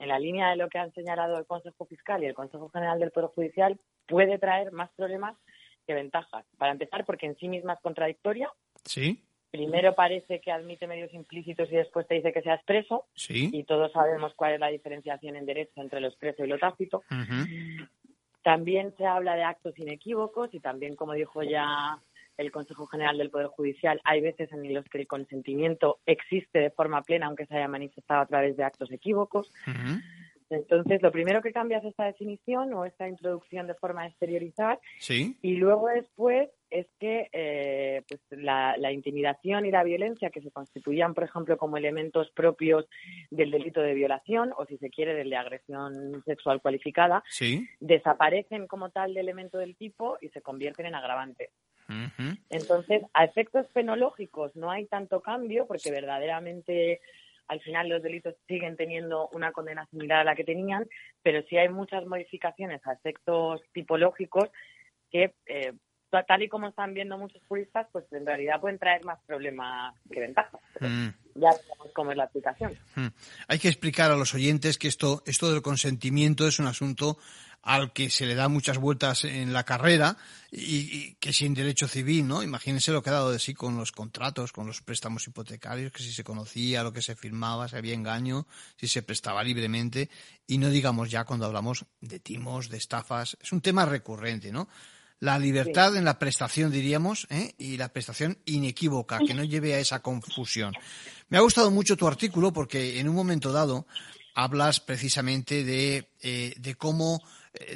[0.00, 2.98] en la línea de lo que han señalado el Consejo Fiscal y el Consejo General
[2.98, 5.36] del Poder Judicial, puede traer más problemas
[5.86, 6.44] que ventajas.
[6.58, 8.50] Para empezar, porque en sí misma es contradictoria.
[8.84, 13.06] Sí, Primero parece que admite medios implícitos y después te dice que sea expreso.
[13.14, 13.50] sí.
[13.52, 17.02] Y todos sabemos cuál es la diferenciación en derecho entre lo expreso y lo tácito.
[18.42, 21.98] También se habla de actos inequívocos y también, como dijo ya
[22.40, 26.70] el Consejo General del Poder Judicial, hay veces en los que el consentimiento existe de
[26.70, 29.52] forma plena, aunque se haya manifestado a través de actos equívocos.
[30.52, 34.80] Entonces, lo primero que cambia es esta definición o esta introducción de forma de exteriorizar
[34.98, 35.36] Sí.
[35.42, 40.50] y luego después es que eh, pues la, la intimidación y la violencia que se
[40.50, 42.86] constituían, por ejemplo, como elementos propios
[43.30, 47.68] del delito de violación o, si se quiere, del de agresión sexual cualificada, Sí.
[47.78, 51.50] desaparecen como tal de elemento del tipo y se convierten en agravantes.
[52.50, 57.00] Entonces, a efectos penológicos no hay tanto cambio porque verdaderamente
[57.48, 60.88] al final los delitos siguen teniendo una condena similar a la que tenían,
[61.22, 64.48] pero sí hay muchas modificaciones a efectos tipológicos
[65.10, 65.72] que, eh,
[66.10, 69.96] ta- tal y como están viendo muchos juristas, pues en realidad pueden traer más problemas
[70.12, 70.60] que ventajas.
[70.80, 71.08] Mm.
[71.34, 72.78] Ya sabemos cómo es la aplicación.
[72.94, 73.06] Mm.
[73.48, 77.18] Hay que explicar a los oyentes que esto, esto del consentimiento es un asunto
[77.62, 80.16] al que se le da muchas vueltas en la carrera
[80.50, 82.42] y, que sin derecho civil, ¿no?
[82.42, 86.02] Imagínense lo que ha dado de sí con los contratos, con los préstamos hipotecarios, que
[86.02, 88.46] si se conocía lo que se firmaba, si había engaño,
[88.76, 90.08] si se prestaba libremente
[90.46, 94.68] y no digamos ya cuando hablamos de timos, de estafas, es un tema recurrente, ¿no?
[95.20, 97.54] La libertad en la prestación, diríamos, ¿eh?
[97.58, 100.72] y la prestación inequívoca, que no lleve a esa confusión.
[101.28, 103.86] Me ha gustado mucho tu artículo porque en un momento dado
[104.34, 107.22] hablas precisamente de, eh, de cómo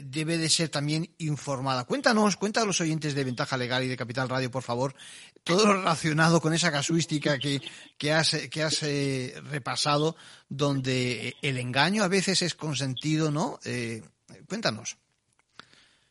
[0.02, 1.84] debe de ser también informada.
[1.84, 4.94] Cuéntanos, cuenta a los oyentes de Ventaja Legal y de Capital Radio, por favor,
[5.42, 7.60] todo lo relacionado con esa casuística que,
[7.98, 10.16] que has, que has eh, repasado,
[10.48, 13.58] donde el engaño a veces es consentido, ¿no?
[13.64, 14.02] Eh,
[14.48, 14.96] cuéntanos.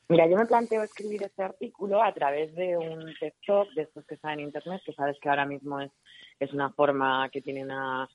[0.09, 4.15] Mira, yo me planteo escribir este artículo a través de un texto de estos que
[4.15, 5.91] están en Internet, que sabes que ahora mismo es,
[6.39, 8.07] es una forma que tiene una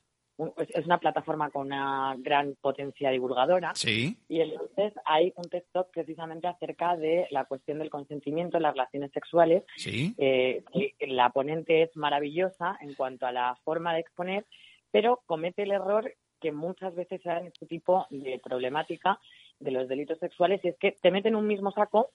[0.58, 3.72] es una plataforma con una gran potencia divulgadora.
[3.74, 4.16] Sí.
[4.28, 9.10] Y entonces hay un texto precisamente acerca de la cuestión del consentimiento en las relaciones
[9.12, 9.64] sexuales.
[9.76, 10.14] Sí.
[10.16, 10.62] Eh,
[11.00, 14.46] la ponente es maravillosa en cuanto a la forma de exponer,
[14.90, 19.18] pero comete el error que muchas veces se da en este tipo de problemática
[19.58, 22.10] de los delitos sexuales y es que te meten un mismo saco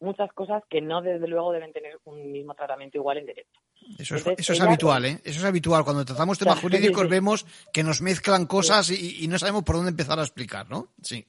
[0.00, 3.60] muchas cosas que no, desde luego, deben tener un mismo tratamiento igual en derecho.
[3.98, 5.20] Eso es, eso es habitual, ¿eh?
[5.24, 5.84] Eso es habitual.
[5.84, 10.18] Cuando tratamos temas jurídicos vemos que nos mezclan cosas y, no sabemos por dónde empezar
[10.18, 10.88] a explicar, ¿no?
[11.02, 11.26] Sí.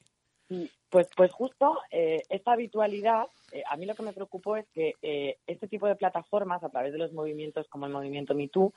[0.90, 4.96] Pues, pues justo eh, esta habitualidad, eh, a mí lo que me preocupó es que
[5.02, 8.74] eh, este tipo de plataformas, a través de los movimientos como el movimiento MeToo,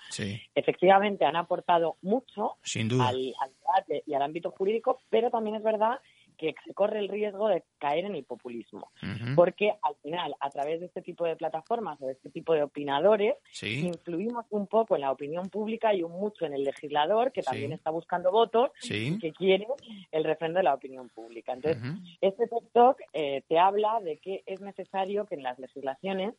[0.54, 2.57] efectivamente han aportado mucho
[3.00, 5.98] al, al debate y al ámbito jurídico, pero también es verdad
[6.37, 8.90] que se corre el riesgo de caer en el populismo.
[9.35, 12.62] Porque al final, a través de este tipo de plataformas o de este tipo de
[12.62, 17.42] opinadores, influimos un poco en la opinión pública y un mucho en el legislador, que
[17.42, 19.66] también está buscando votos y que quiere
[20.12, 21.53] el refrendo de la opinión pública.
[21.53, 21.83] Entonces,
[22.20, 26.35] este TikTok eh, te habla de que es necesario que en las legislaciones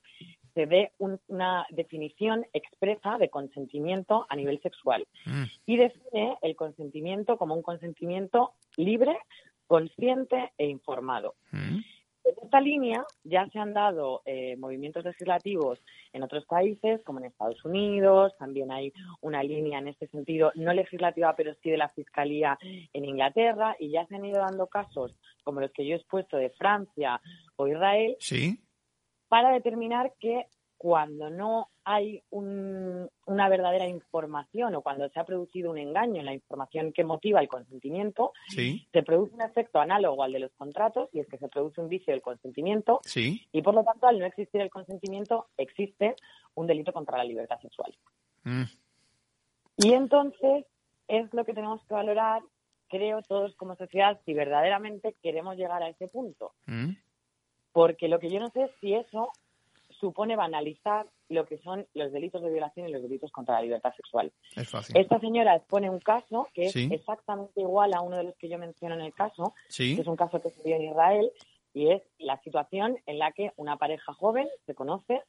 [0.54, 5.44] se dé una definición expresa de consentimiento a nivel sexual mm.
[5.66, 9.18] y define el consentimiento como un consentimiento libre,
[9.68, 11.36] consciente e informado.
[11.52, 11.80] Mm.
[12.26, 15.80] En esta línea ya se han dado eh, movimientos legislativos
[16.12, 20.74] en otros países, como en Estados Unidos, también hay una línea en este sentido, no
[20.74, 25.16] legislativa, pero sí de la Fiscalía en Inglaterra, y ya se han ido dando casos
[25.44, 27.22] como los que yo he expuesto de Francia
[27.58, 28.60] o Israel, ¿Sí?
[29.28, 30.48] para determinar que
[30.86, 36.34] cuando no hay una verdadera información o cuando se ha producido un engaño en la
[36.36, 41.22] información que motiva el consentimiento, se produce un efecto análogo al de los contratos y
[41.22, 44.62] es que se produce un vicio del consentimiento y por lo tanto al no existir
[44.62, 46.16] el consentimiento existe
[46.54, 47.92] un delito contra la libertad sexual.
[48.44, 48.66] Mm.
[49.78, 50.68] Y entonces
[51.08, 52.44] es lo que tenemos que valorar,
[52.90, 56.54] creo, todos como sociedad, si verdaderamente queremos llegar a ese punto.
[56.68, 56.92] Mm.
[57.72, 59.32] Porque lo que yo no sé es si eso
[60.00, 63.94] supone banalizar lo que son los delitos de violación y los delitos contra la libertad
[63.96, 64.32] sexual.
[64.56, 68.58] Esta señora expone un caso que es exactamente igual a uno de los que yo
[68.58, 71.32] menciono en el caso, que es un caso que se dio en Israel,
[71.74, 75.22] y es la situación en la que una pareja joven se conoce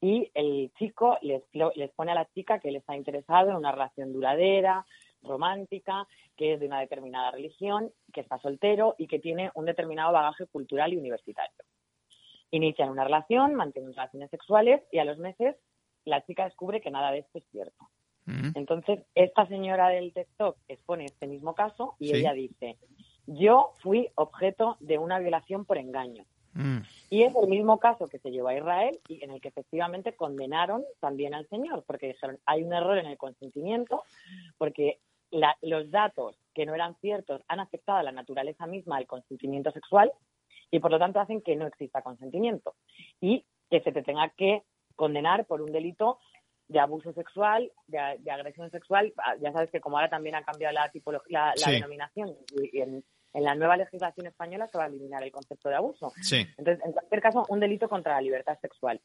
[0.00, 3.72] y el chico les, les pone a la chica que le está interesado en una
[3.72, 4.84] relación duradera,
[5.22, 10.12] romántica, que es de una determinada religión, que está soltero y que tiene un determinado
[10.12, 11.56] bagaje cultural y universitario.
[12.50, 15.56] Inician una relación, mantienen relaciones sexuales y a los meses
[16.04, 17.90] la chica descubre que nada de esto es cierto.
[18.26, 18.50] Mm.
[18.54, 22.76] Entonces, esta señora del TikTok expone este mismo caso y ella dice,
[23.26, 26.24] yo fui objeto de una violación por engaño.
[26.54, 26.78] Mm.
[27.10, 30.14] Y es el mismo caso que se llevó a Israel y en el que efectivamente
[30.14, 34.02] condenaron también al señor, porque dijeron, hay un error en el consentimiento,
[34.58, 35.00] porque
[35.60, 40.10] los datos que no eran ciertos han afectado a la naturaleza misma del consentimiento sexual
[40.70, 42.74] y por lo tanto hacen que no exista consentimiento
[43.20, 44.62] y que se te tenga que
[44.94, 46.18] condenar por un delito
[46.68, 47.98] de abuso sexual, de,
[48.30, 49.12] agresión sexual.
[49.18, 53.04] Ah, ya sabes que como ahora también ha cambiado la tipología, la, denominación y en,
[53.34, 56.12] la nueva legislación española se va a eliminar el concepto de abuso.
[56.56, 59.00] Entonces, en cualquier caso, un delito contra la libertad sexual.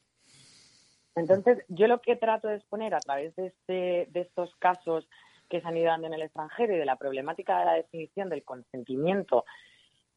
[1.14, 5.06] Entonces, yo lo que trato de exponer a través de, este, de estos casos
[5.50, 8.30] que se han ido dando en el extranjero y de la problemática de la definición
[8.30, 9.44] del consentimiento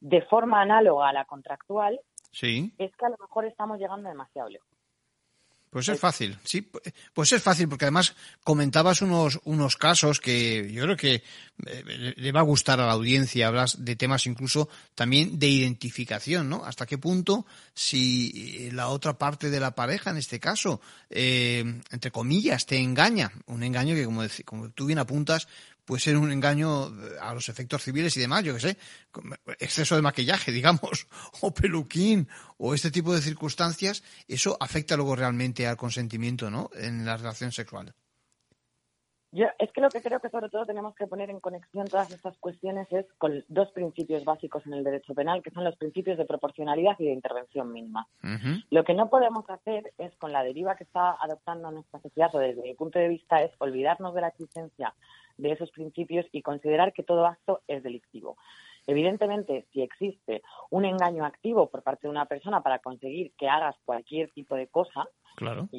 [0.06, 2.00] de forma análoga a la contractual,
[2.32, 2.72] sí.
[2.78, 4.70] es que a lo mejor estamos llegando demasiado lejos.
[5.72, 6.72] Pues es fácil, sí,
[7.14, 8.16] pues es fácil, porque además
[8.46, 11.16] comentabas unos, unos casos que yo creo que
[11.66, 16.48] eh, le va a gustar a la audiencia, hablas de temas incluso también de identificación,
[16.48, 16.64] ¿no?
[16.64, 22.12] Hasta qué punto si la otra parte de la pareja, en este caso, eh, entre
[22.12, 25.50] comillas, te engaña, un engaño que como, como tú bien apuntas,
[25.86, 28.78] puede ser un engaño eh, a los efectos civiles y demás, yo que sé,
[29.60, 31.08] exceso de maquillaje, digamos,
[31.42, 36.70] o peluquín, o este tipo de circunstancias, eso afecta luego realmente al consentimiento, ¿no?
[36.76, 37.96] En la relación sexual.
[39.36, 42.10] Yo es que lo que creo que sobre todo tenemos que poner en conexión todas
[42.10, 46.18] estas cuestiones es con dos principios básicos en el derecho penal, que son los principios
[46.18, 48.08] de proporcionalidad y de intervención mínima.
[48.70, 52.40] Lo que no podemos hacer es, con la deriva que está adoptando nuestra sociedad, o
[52.40, 54.94] desde mi punto de vista, es olvidarnos de la existencia
[55.36, 58.38] de esos principios y considerar que todo acto es delictivo.
[58.88, 63.76] Evidentemente, si existe un engaño activo por parte de una persona para conseguir que hagas
[63.84, 65.70] cualquier tipo de cosa, Claro.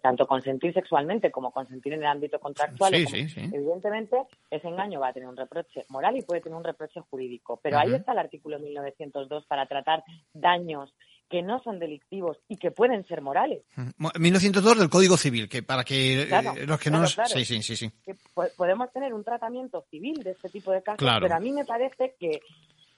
[0.00, 4.16] tanto consentir sexualmente como consentir en el ámbito contractual, evidentemente
[4.50, 7.60] ese engaño va a tener un reproche moral y puede tener un reproche jurídico.
[7.62, 10.02] Pero ahí está el artículo 1902 para tratar
[10.32, 10.94] daños
[11.28, 13.62] que no son delictivos y que pueden ser morales.
[14.18, 17.06] 1902 del Código Civil, que para que eh, los que no...
[17.06, 17.90] Sí, sí, sí, sí.
[18.56, 22.16] podemos tener un tratamiento civil de este tipo de casos, pero a mí me parece
[22.20, 22.42] que,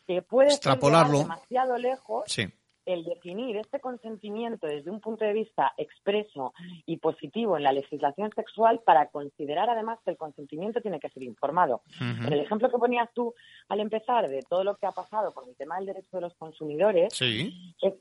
[0.04, 1.20] que puede Extrapolarlo.
[1.20, 2.48] demasiado lejos sí
[2.86, 6.52] el definir este consentimiento desde un punto de vista expreso
[6.86, 11.22] y positivo en la legislación sexual para considerar además que el consentimiento tiene que ser
[11.22, 11.82] informado.
[12.00, 13.34] En el ejemplo que ponías tú
[13.68, 16.34] al empezar de todo lo que ha pasado con el tema del derecho de los
[16.34, 17.18] consumidores,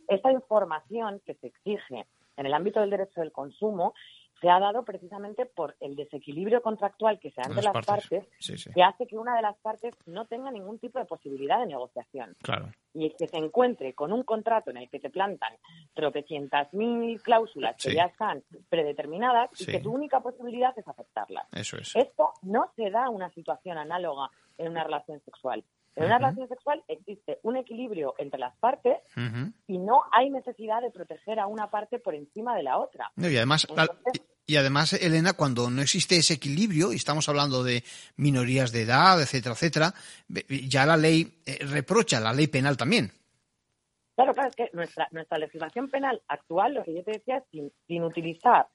[0.07, 2.05] esta información que se exige
[2.37, 3.93] en el ámbito del derecho del consumo
[4.41, 8.27] se ha dado precisamente por el desequilibrio contractual que se da entre las, partes,
[8.73, 12.35] que hace que una de las partes no tenga ningún tipo de posibilidad de negociación.
[12.41, 12.71] Claro.
[12.93, 15.53] Y que se encuentre con un contrato en el que te plantan
[15.93, 21.47] tropecientas mil cláusulas que ya están predeterminadas y que tu única posibilidad es aceptarlas.
[21.53, 21.95] Eso es.
[21.95, 25.63] Esto no se da una situación análoga en una relación sexual.
[25.95, 28.97] En una relación sexual existe un equilibrio entre las partes
[29.67, 33.11] y no hay necesidad de proteger a una parte por encima de la otra.
[33.15, 33.67] y además,
[34.45, 37.83] y además, Elena, cuando no existe ese equilibrio, y estamos hablando de
[38.17, 39.93] minorías de edad, etcétera, etcétera,
[40.67, 43.11] ya la ley eh, reprocha, la ley penal también.
[44.15, 47.43] Claro, claro, es que nuestra, nuestra legislación penal actual, lo que yo te decía, es
[47.51, 48.67] sin, sin utilizar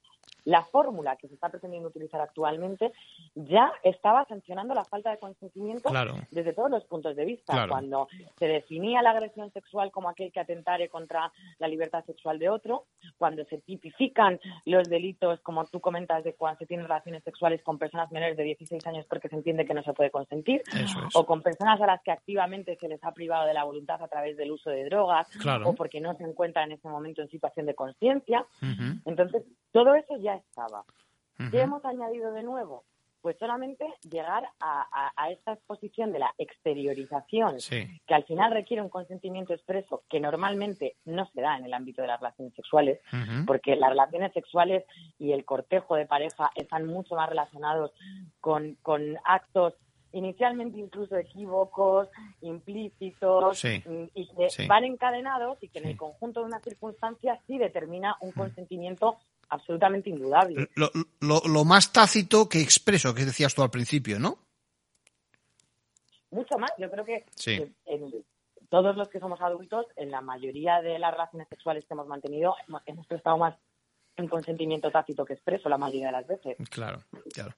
[0.45, 2.91] la fórmula que se está pretendiendo utilizar actualmente
[3.35, 5.89] ya estaba sancionando la falta de consentimiento
[6.31, 7.67] desde todos los puntos de vista.
[7.67, 12.49] Cuando se definía la agresión sexual como aquel que atentare contra la libertad sexual de
[12.49, 12.85] otro,
[13.17, 17.77] cuando se tipifican los delitos, como tú comentas, de cuando se tienen relaciones sexuales con
[17.77, 20.63] personas menores de 16 años porque se entiende que no se puede consentir,
[21.13, 24.07] o con personas a las que activamente se les ha privado de la voluntad a
[24.07, 25.27] través del uso de drogas,
[25.65, 28.45] o porque no se encuentran en ese momento en situación de conciencia.
[29.05, 30.83] Entonces, todo eso ya estaba.
[31.51, 32.83] ¿Qué hemos añadido de nuevo?
[33.21, 39.53] Pues solamente llegar a, esta exposición de la exteriorización, que al final requiere un consentimiento
[39.53, 42.99] expreso que normalmente no se da en el ámbito de las relaciones sexuales,
[43.45, 44.85] porque las relaciones sexuales
[45.17, 47.91] y el cortejo de pareja están mucho más relacionados
[48.41, 49.75] con, con actos
[50.11, 52.07] inicialmente incluso equívocos,
[52.41, 57.57] implícitos, mm, y que van encadenados y que en el conjunto de una circunstancia sí
[57.57, 59.17] determina un consentimiento
[59.49, 60.69] absolutamente indudable.
[60.75, 64.37] Lo, lo, más tácito que expreso, que decías tú al principio, ¿no?
[66.31, 66.71] Mucho más.
[66.77, 67.25] Yo creo que
[68.69, 72.55] todos los que somos adultos, en la mayoría de las relaciones sexuales que hemos mantenido,
[72.85, 73.55] hemos prestado más
[74.17, 76.57] un consentimiento tácito que expreso la mayoría de las veces.
[76.69, 77.55] Claro, claro.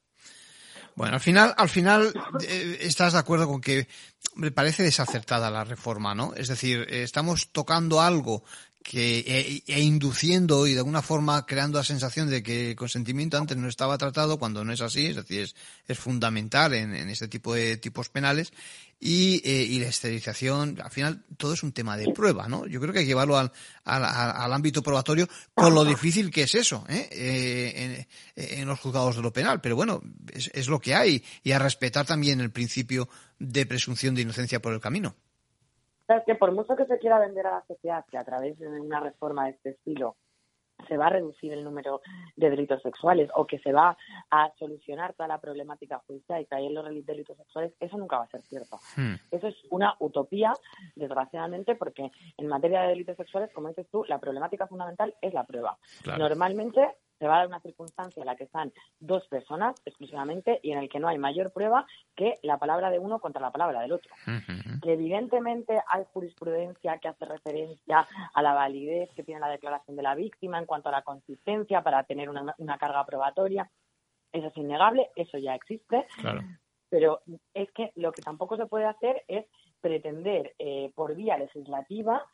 [0.96, 2.14] Bueno, al final, al final
[2.48, 3.88] eh, estás de acuerdo con que
[4.36, 6.34] me parece desacertada la reforma, ¿no?
[6.36, 8.44] Es decir, eh, estamos tocando algo
[8.84, 13.38] que e, e, induciendo y de alguna forma creando la sensación de que el consentimiento
[13.38, 15.56] antes no estaba tratado cuando no es así, es decir, es,
[15.88, 18.52] es fundamental en, en, este tipo de tipos penales
[19.00, 22.68] y, eh, y, la esterilización, al final todo es un tema de prueba, ¿no?
[22.68, 23.52] Yo creo que hay que llevarlo al,
[23.84, 27.08] al, al ámbito probatorio con lo difícil que es eso, ¿eh?
[27.12, 30.02] eh en, en, los juzgados de lo penal, pero bueno,
[30.32, 34.62] es, es lo que hay y a respetar también el principio de presunción de inocencia
[34.62, 35.16] por el camino
[36.26, 39.00] que por mucho que se quiera vender a la sociedad que a través de una
[39.00, 40.18] reforma de este estilo
[40.88, 42.02] se va a reducir el número
[42.36, 43.98] de delitos sexuales o que se va
[44.30, 48.30] a solucionar toda la problemática judicial y en los delitos sexuales, eso nunca va a
[48.30, 48.78] ser cierto.
[48.96, 49.16] Hmm.
[49.32, 50.54] Eso es una utopía,
[50.96, 55.44] desgraciadamente, porque en materia de delitos sexuales, como dices tú, la problemática fundamental es la
[55.44, 55.78] prueba.
[56.18, 56.82] Normalmente
[57.22, 60.80] se va a dar una circunstancia en la que están dos personas exclusivamente y en
[60.80, 63.92] el que no hay mayor prueba que la palabra de uno contra la palabra del
[63.92, 64.12] otro.
[64.82, 70.02] Que evidentemente hay jurisprudencia que hace referencia a la validez que tiene la declaración de
[70.02, 73.70] la víctima en cuanto a la consistencia para tener una, carga probatoria.
[74.32, 76.08] Eso es innegable, eso ya existe.
[76.90, 77.22] Pero
[77.54, 79.46] es que lo que tampoco se puede hacer es
[79.80, 82.26] pretender eh, por vía legislativa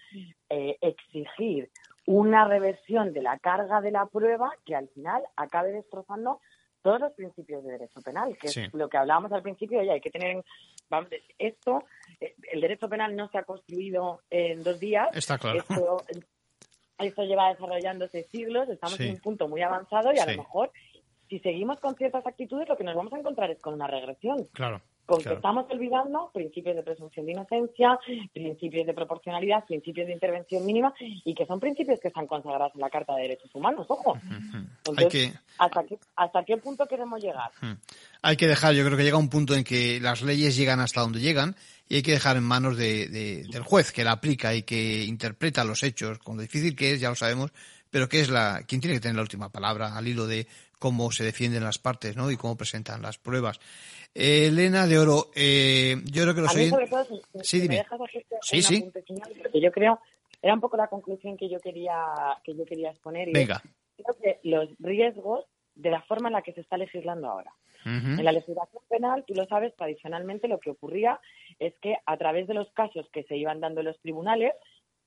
[0.50, 1.70] eh, exigir
[2.08, 6.40] una reversión de la carga de la prueba que al final acabe destrozando
[6.82, 8.62] todos los principios de derecho penal, que Sí.
[8.62, 10.44] es lo que hablábamos al principio, y hay que tener
[10.90, 11.84] vamos, esto,
[12.22, 15.10] eh, el derecho penal no se ha construido en dos días.
[15.14, 15.60] Está claro.
[15.60, 15.98] Esto,
[16.98, 19.04] esto lleva desarrollándose siglos, estamos Sí.
[19.10, 20.32] en un punto muy avanzado y a Sí.
[20.32, 20.72] lo mejor
[21.28, 24.46] si seguimos con ciertas actitudes lo que nos vamos a encontrar es con una regresión.
[24.54, 24.82] Claro.
[25.08, 27.98] Con que estamos olvidando principios de presunción de inocencia,
[28.34, 32.82] principios de proporcionalidad, principios de intervención mínima y que son principios que están consagrados en
[32.82, 33.86] la Carta de Derechos Humanos.
[33.90, 34.18] Ojo.
[34.22, 37.50] Entonces, Hay que, ¿hasta, qué, ¿hasta qué punto queremos llegar?
[38.22, 41.02] hay que dejar, yo creo que llega un punto en que las leyes llegan hasta
[41.02, 41.56] donde llegan
[41.90, 45.04] y hay que dejar en manos de- de- del juez que la aplica y que
[45.06, 47.52] interpreta los hechos, con lo difícil que es, ya lo sabemos,
[47.90, 50.48] pero que es la quien tiene que tener la última palabra al hilo de
[50.80, 52.30] cómo se defienden las partes ¿no?
[52.30, 53.60] y cómo presentan las pruebas.
[54.14, 57.76] Eh, Elena de Oro, eh, yo creo que sobre todo, si, si Sí, me dime.
[57.78, 58.00] dejas
[58.42, 58.92] Sí, sí.
[59.06, 60.00] final, porque yo creo,
[60.42, 61.96] era un poco la conclusión que yo quería,
[62.44, 63.30] que yo quería exponer.
[63.30, 63.62] y Venga.
[63.98, 65.46] es, creo que los riesgos
[65.76, 67.52] de la forma en la que se está legislando ahora.
[67.86, 71.22] En la legislación penal, tú lo sabes, tradicionalmente lo que ocurría
[71.58, 74.52] es que a través de los casos que se iban dando en los tribunales,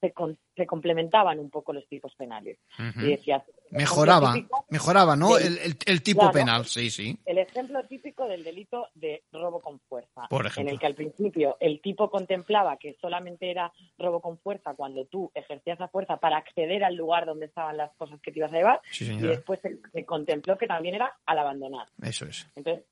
[0.01, 2.59] se, con- se complementaban un poco los tipos penales.
[2.97, 5.37] Y decías, Mejoraba, típico mejoraba, ¿no?
[5.39, 6.33] El, el- el tipo Claro.
[6.33, 7.19] penal, sí, sí.
[7.25, 10.73] el ejemplo típico del delito de robo con fuerza, Por en ejemplo.
[10.73, 15.31] el que al principio el tipo contemplaba que solamente era robo con fuerza cuando tú
[15.35, 18.57] ejercías la fuerza para acceder al lugar donde estaban las cosas que te ibas a
[18.57, 21.87] llevar, Sí, y después se, se contempló que también era al abandonar.
[22.03, 22.49] Eso es.
[22.57, 22.85] Entonces,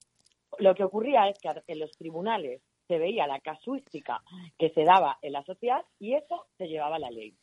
[0.59, 4.23] lo que ocurría es que en los tribunales se veía la casuística
[4.59, 7.35] que se daba en la sociedad y eso se llevaba a la ley.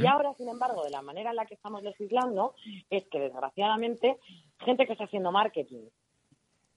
[0.00, 2.54] Y ahora, sin embargo, de la manera en la que estamos legislando,
[2.90, 4.16] es que desgraciadamente
[4.60, 5.84] gente que está haciendo marketing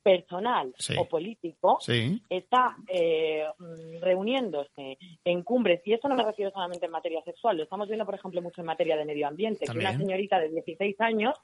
[0.03, 0.95] personal Sí.
[0.97, 2.21] o político Sí.
[2.29, 3.45] está eh,
[3.99, 8.05] reuniéndose en cumbres, y eso no me refiero solamente en materia sexual, lo estamos viendo,
[8.05, 11.35] por ejemplo, mucho en materia de medio ambiente, que una señorita de 16 años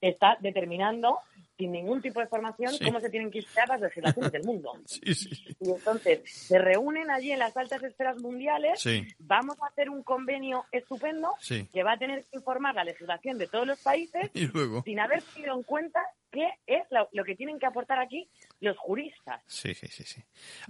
[0.00, 1.18] está determinando
[1.58, 2.84] sin ningún tipo de formación Sí.
[2.84, 4.72] cómo se tienen que crear las legislaciones del mundo.
[4.86, 5.56] Sí, sí.
[5.60, 8.82] Y entonces se reúnen allí en las altas esferas mundiales,
[9.18, 11.30] vamos a hacer un convenio estupendo
[11.72, 14.82] que va a tener que informar la legislación de todos los países Y luego.
[14.82, 16.00] sin haber tenido en cuenta
[16.30, 18.28] qué es lo, lo que tienen que aportar aquí
[18.60, 19.42] los juristas.
[19.46, 20.20] Sí, sí, sí, sí.
[20.20, 20.24] Y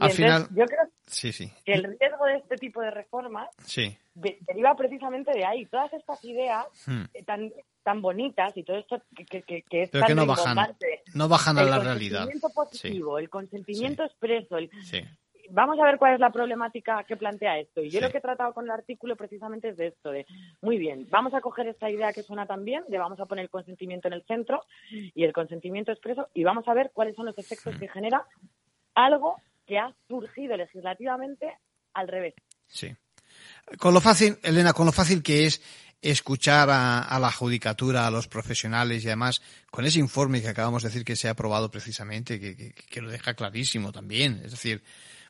[0.04, 0.88] Al entonces, final, yo creo
[1.64, 3.48] que el riesgo de este tipo de reformas
[4.14, 5.66] deriva precisamente de ahí.
[5.66, 7.04] Todas estas ideas Hmm.
[7.14, 7.52] eh, tan
[7.82, 10.56] tan bonitas y todo esto que, que, que- que es Pero tan que no bajan,
[10.56, 11.02] rimbombante.
[11.14, 12.20] no bajan a El la realidad.
[12.24, 15.00] consentimiento positivo, el consentimiento expreso, el, Sí.
[15.50, 17.82] vamos a ver cuál es la problemática que plantea esto.
[17.82, 18.04] Y yo Sí.
[18.04, 20.24] lo que he tratado con el artículo precisamente es de esto, de,
[20.60, 23.42] muy bien, vamos a coger esta idea que suena tan bien, de vamos a poner
[23.44, 27.26] el consentimiento en el centro y el consentimiento expreso y vamos a ver cuáles son
[27.26, 28.24] los efectos que genera
[28.94, 31.56] algo que ha surgido legislativamente
[31.94, 32.34] al revés.
[32.66, 32.94] Sí.
[33.78, 35.62] Con lo fácil, Elena, con lo fácil que es
[36.02, 39.40] escuchar a, a la judicatura, a los profesionales y además
[39.70, 43.00] con ese informe que acabamos de decir que se ha aprobado precisamente, que, que- que
[43.00, 44.42] lo deja clarísimo también.
[44.44, 44.82] Es decir,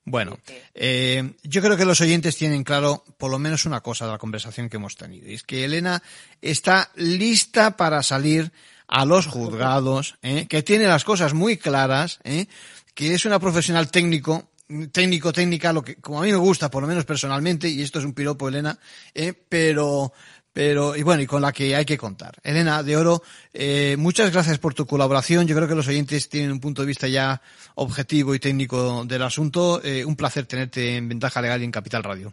[0.05, 0.39] bueno,
[0.75, 4.19] eh, yo creo que los oyentes tienen claro por lo menos una cosa de la
[4.19, 5.29] conversación que hemos tenido.
[5.31, 6.03] Y es que Elena
[6.41, 8.51] está lista para salir
[8.89, 10.47] a los juzgados, ¿eh?
[10.49, 12.47] que tiene las cosas muy claras, ¿eh?
[12.95, 14.51] que es una profesional técnico,
[14.91, 17.99] técnico, técnica, lo que como a mí me gusta, por lo menos personalmente, y esto
[18.01, 18.79] es un piropo, Elena,
[19.15, 19.33] ¿eh?
[19.49, 20.13] pero,
[20.53, 22.35] pero, y bueno, y con la que hay que contar.
[22.43, 23.23] Elena de Oro,
[23.53, 25.47] eh, muchas gracias por tu colaboración.
[25.47, 27.41] Yo creo que los oyentes tienen un punto de vista ya
[27.75, 29.81] objetivo y técnico del asunto.
[29.83, 32.33] Eh, un placer tenerte en Ventaja Legal y en Capital Radio.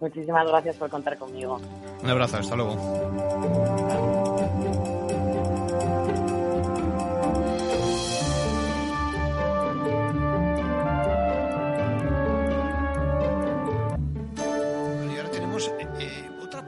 [0.00, 1.60] Muchísimas gracias por contar conmigo.
[2.02, 4.25] Un abrazo, hasta luego.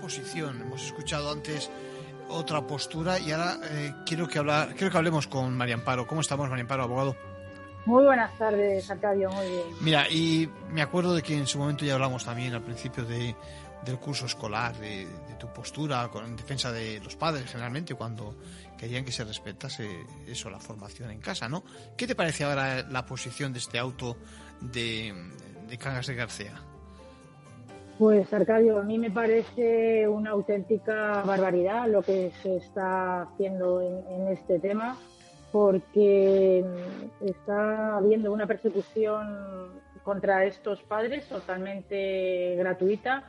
[0.08, 0.62] Posición.
[0.62, 1.70] Hemos escuchado antes
[2.30, 6.06] otra postura y ahora eh, quiero que hablar, quiero que hablemos con María Amparo.
[6.06, 7.14] ¿Cómo estamos, María Amparo, abogado?
[7.84, 9.62] Muy buenas tardes, Arcadio, muy bien.
[9.82, 13.36] Mira, y me acuerdo de que en su momento ya hablamos también al principio de,
[13.84, 18.34] del curso escolar, de, de tu postura con, en defensa de los padres generalmente cuando
[18.78, 21.64] querían que se respetase eso, la formación en casa, ¿no?
[21.98, 24.16] ¿Qué te parece ahora la posición de este auto
[24.62, 25.14] de,
[25.68, 26.62] de Cangas de García?
[27.98, 34.04] Pues Arcadio, a mí me parece una auténtica barbaridad lo que se está haciendo en,
[34.08, 34.96] en este tema,
[35.50, 36.64] porque
[37.20, 43.24] está habiendo una persecución contra estos padres totalmente gratuita,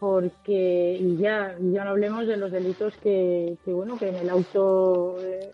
[0.00, 5.18] porque y ya ya no hablemos de los delitos que, bueno que en el auto
[5.20, 5.52] eh,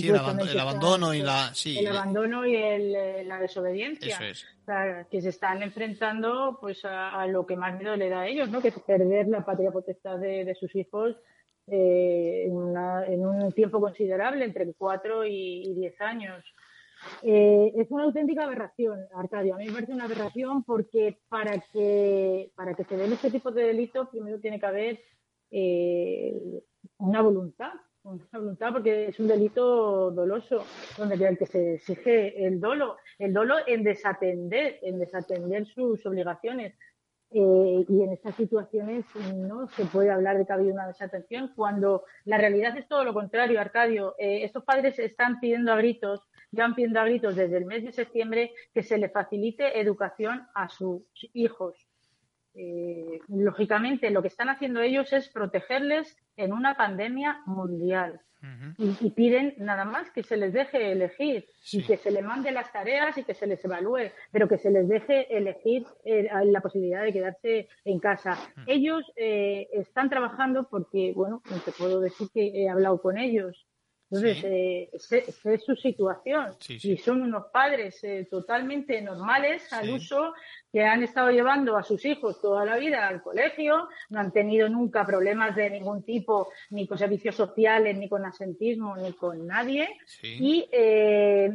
[0.00, 1.54] Sí, el, abandono y la...
[1.54, 4.14] Sí, el abandono y el, eh, la desobediencia.
[4.14, 4.44] Eso es.
[4.62, 8.22] O sea, que se están enfrentando pues a, a lo que más miedo le da
[8.22, 8.60] a ellos, ¿no?
[8.60, 11.16] Que es perder la patria potestad de, de sus hijos
[11.68, 16.44] eh, en, un tiempo considerable, entre cuatro y, diez años.
[17.22, 19.54] Eh, es una auténtica aberración, Arcadio.
[19.54, 23.50] A mí me parece una aberración porque para que, para que se den este tipo
[23.50, 25.00] de delitos, primero tiene que haber
[25.50, 26.62] eh,
[26.98, 27.72] una voluntad,
[28.06, 30.64] una voluntad porque es un delito doloso,
[30.96, 36.74] donde el que se exige el dolo, el dolo en desatender, en desatender sus obligaciones.
[37.32, 39.04] Eh, y en estas situaciones
[39.34, 43.02] no se puede hablar de que ha habido una desatención cuando la realidad es todo
[43.02, 44.14] lo contrario, Arcadio.
[44.18, 47.92] Eh, estos padres están pidiendo a gritos, llevan pidiendo a gritos desde el mes de
[47.92, 51.02] septiembre que se le facilite educación a sus
[51.32, 51.85] hijos.
[52.58, 58.20] Eh, lógicamente, lo que están haciendo ellos es protegerles en una pandemia mundial.
[58.78, 62.70] Y, piden nada más que se les deje elegir y que se les mande las
[62.70, 67.02] tareas y que se les evalúe, pero que se les deje elegir eh, la posibilidad
[67.02, 68.38] de quedarse en casa.
[68.68, 73.66] Ellos eh, están trabajando porque, bueno, te puedo decir que he hablado con ellos
[74.08, 76.54] entonces, eh, es su situación.
[76.68, 80.32] Y son unos padres eh, totalmente normales al uso
[80.70, 84.68] que han estado llevando a sus hijos toda la vida al colegio, no han tenido
[84.68, 89.88] nunca problemas de ningún tipo, ni con servicios sociales, ni con asentismo, ni con nadie.
[90.22, 91.50] Y eh,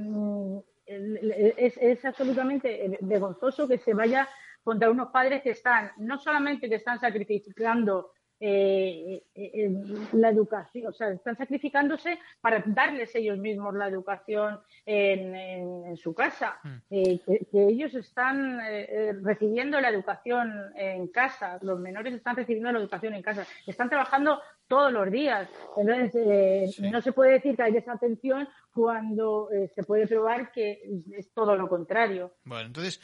[0.86, 4.28] es, es absolutamente vergonzoso que se vaya
[4.62, 8.12] contra unos padres que están, no solamente que están sacrificando
[8.44, 9.70] eh, eh,
[10.14, 16.60] la educación, o sea, están sacrificándose para darles ellos mismos la educación en, su casa,
[16.90, 22.80] eh, que, ellos están eh, recibiendo la educación en casa, los menores están recibiendo la
[22.80, 25.48] educación en casa, están trabajando todos los días.
[25.78, 30.82] Entonces, no se puede decir que hay desatención cuando se puede probar que
[31.12, 32.34] es todo lo contrario.
[32.46, 33.02] Bueno, entonces,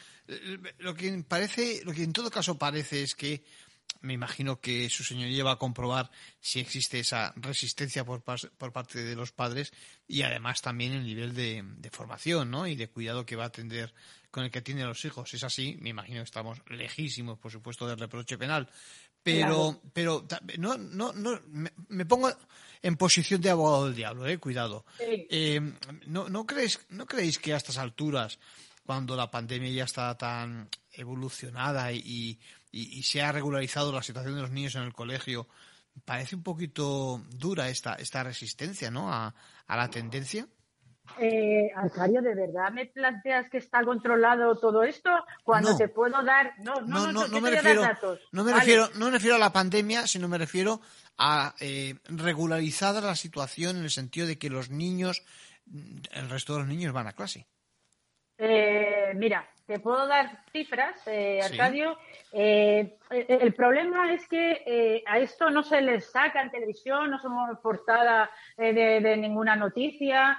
[0.78, 3.42] lo que parece, lo que en todo caso parece es que
[4.00, 6.10] me imagino que su señoría va a comprobar
[6.40, 9.72] si existe esa resistencia por, parte de los padres
[10.06, 12.66] y además también el nivel de, formación ¿no?
[12.66, 13.92] y de cuidado que va a atender
[14.30, 15.32] con el que tienen los hijos.
[15.34, 18.68] Es así, me imagino que estamos lejísimos, por supuesto, del reproche penal.
[19.22, 20.26] Pero, pero
[20.58, 21.40] no, no, no,
[21.88, 22.32] me, pongo
[22.80, 24.86] en posición de abogado del diablo, eh, cuidado.
[24.98, 25.60] Eh,
[26.06, 28.38] ¿no, no, creéis, ¿No creéis que a estas alturas,
[28.86, 32.38] cuando la pandemia ya está tan evolucionada y, y,
[32.72, 35.48] se ha regularizado la situación de los niños en el colegio,
[36.04, 39.12] parece un poquito dura esta, esta resistencia ¿no?
[39.12, 39.34] a,
[39.68, 40.46] la tendencia.
[41.18, 45.10] Eh, Alcario, ¿de verdad me planteas que está controlado todo esto?
[45.42, 46.52] Cuando te puedo dar.
[46.58, 47.82] No, no, no, no, me refiero,
[48.32, 50.82] no me refiero, no me refiero a la pandemia, sino me refiero
[51.16, 55.24] a eh, regularizada la situación en el sentido de que los niños,
[56.12, 57.46] el resto de los niños van a clase.
[58.38, 61.98] Eh, mira, te puedo dar cifras, eh, Arcadio.
[62.32, 67.18] Eh, el problema es que eh, a esto no se les saca en televisión, no
[67.18, 70.38] somos portada de, ninguna noticia,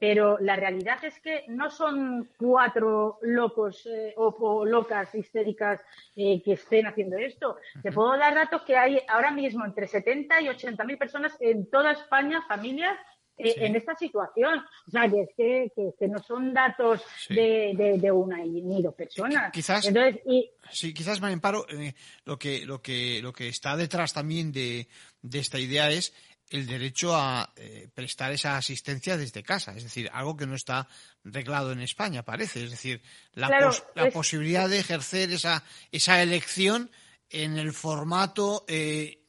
[0.00, 7.18] pero la realidad es que no son cuatro locos o, locas histéricas que estén haciendo
[7.18, 7.58] esto.
[7.82, 11.68] Te puedo dar datos que hay ahora mismo entre 70 y 80 mil personas en
[11.68, 12.98] toda España, familias
[13.38, 14.58] eh, en esta situación.
[14.86, 19.52] O sea, que es que, no son datos de, de, una ni dos personas.
[19.52, 20.50] Quizás, Entonces, y...
[20.70, 24.88] sí, quizás, me eh, lo, que, lo, que, lo que está detrás también de,
[25.22, 26.12] de esta idea es
[26.50, 30.88] el derecho a eh, prestar esa asistencia desde casa, es decir, algo que no está
[31.22, 33.02] reglado en España, parece, es decir,
[33.34, 35.62] la, la posibilidad de ejercer esa,
[35.92, 36.90] esa elección
[37.28, 38.64] en el formato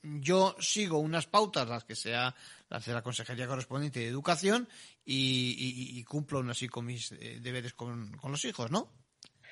[0.02, 2.34] yo sigo unas pautas, las que sea
[2.70, 4.68] hace la Consejería Correspondiente de Educación
[5.06, 8.92] y, cumplo así con mis eh, deberes con, los hijos, ¿no?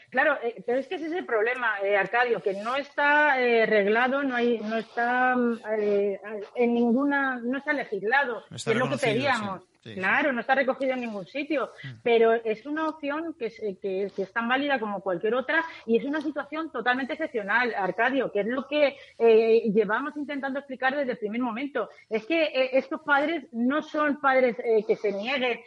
[0.10, 4.24] Claro, eh, pero es que ese es el problema, eh, Arcadio, que no está arreglado,
[4.24, 9.64] no hay, no está en ninguna, no está legislado, es lo que pedíamos.
[9.82, 11.88] Claro, no está recogido en ningún sitio, mm.
[12.04, 16.06] pero es una opción que es, que, es, tan válida como cualquier otra y es
[16.06, 21.18] una situación totalmente excepcional, Arcadio, que es lo que eh, llevamos intentando explicar desde el
[21.18, 21.90] primer momento.
[22.10, 25.60] Es que eh, estos padres no son padres eh, que se nieguen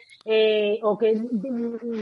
[0.83, 1.15] o que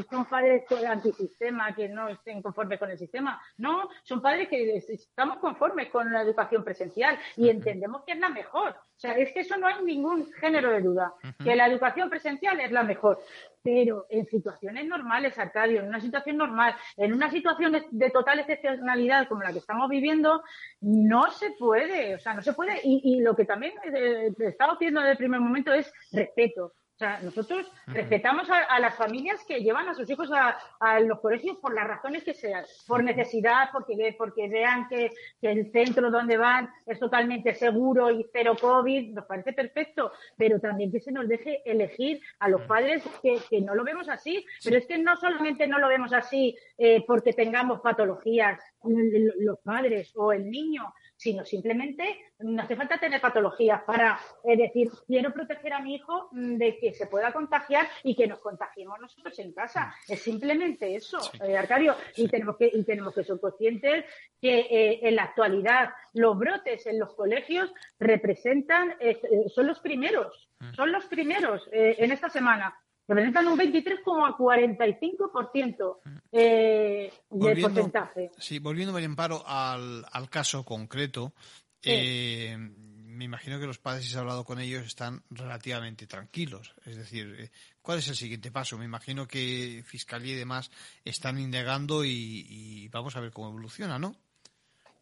[0.10, 3.42] son padres antisistema, que no estén conformes con el sistema.
[3.58, 8.30] No, son padres que estamos conformes con la educación presencial y entendemos que es la
[8.30, 8.76] mejor.
[9.00, 12.60] O sea, es que eso no hay ningún género de duda, que la educación presencial
[12.60, 13.18] es la mejor.
[13.64, 19.30] Pero en situaciones normales, Arcadio, en una situación normal, en una situación de, total excepcionalidad
[19.30, 20.44] como la que estamos viviendo,
[20.82, 22.82] no se puede, o sea, no se puede.
[22.84, 26.74] Y, lo que también he estado pidiendo desde el primer momento es respeto.
[27.00, 31.56] O sea, nosotros respetamos a, las familias que llevan a sus hijos a, los colegios
[31.60, 35.10] por las razones que sean, por necesidad, porque, porque vean que,
[35.42, 40.92] el centro donde van es totalmente seguro y cero COVID, nos parece perfecto, pero también
[40.92, 44.86] que se nos deje elegir a los padres que, no lo vemos así, pero es
[44.86, 50.52] que no solamente no lo vemos así eh, porque tengamos patologías los padres o el
[50.52, 56.30] niño, sino simplemente no hace falta tener patologías para decir, quiero proteger a mi hijo
[56.32, 59.94] mm, de que se pueda contagiar y que nos contagiemos nosotros en casa.
[60.08, 61.94] Es simplemente eso, eh, Arcadio.
[62.16, 64.06] Y, tenemos que, y tenemos que ser conscientes
[64.40, 69.20] que eh, en la actualidad los brotes en los colegios representan, eh,
[69.54, 70.74] son los primeros, mm.
[70.74, 72.74] son los primeros en esta semana
[73.10, 75.98] representan un 23,45%
[76.32, 78.32] eh, de porcentaje.
[78.38, 81.34] Sí, volviendo, María Amparo, al, al caso concreto,
[81.82, 86.76] eh, me imagino que los padres, si se ha hablado con ellos, están relativamente tranquilos.
[86.86, 87.50] Es decir, eh,
[87.82, 88.78] ¿cuál es el siguiente paso?
[88.78, 90.70] Me imagino que Fiscalía y demás
[91.04, 94.16] están indagando y vamos a ver cómo evoluciona, ¿no?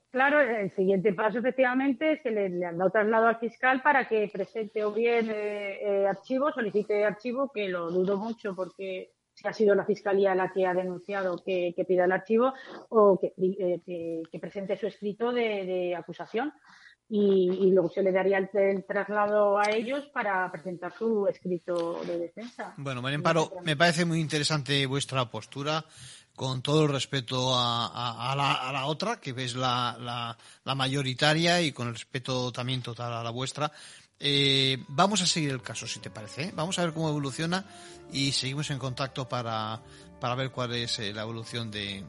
[0.10, 4.30] Claro, el siguiente paso efectivamente es que le, han dado traslado al fiscal para que
[4.32, 9.53] presente o bien eh, eh, archivo, solicite archivo, que lo dudo mucho porque si ha
[9.53, 12.53] sido la fiscalía la que ha denunciado que, pida el archivo
[12.89, 16.53] o que, eh, presente su escrito de, acusación.
[17.10, 22.74] Y, luego se le daría el, traslado a ellos para presentar su escrito de defensa.
[22.78, 25.86] Bueno, María Amparo, me parece muy interesante vuestra postura
[26.38, 32.51] con todo el respeto a, la, otra, que es la, mayoritaria, y con el respeto
[32.51, 33.72] también total a la vuestra.
[34.20, 36.43] Eh, vamos a seguir el caso, si te parece.
[36.43, 36.51] ¿eh?
[36.55, 37.66] Vamos a ver cómo evoluciona
[38.12, 39.82] y seguimos en contacto para,
[40.20, 42.03] para ver cuál es eh, la evolución de,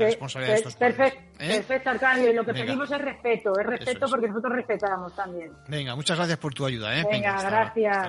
[0.00, 2.30] la responsabilidad de estos Perfecto, perfecto, Arcadio.
[2.30, 5.52] Y lo que pedimos es respeto, es respeto porque nosotros respetamos también.
[5.68, 6.90] Venga, muchas gracias por tu ayuda.
[7.10, 8.08] Venga, gracias.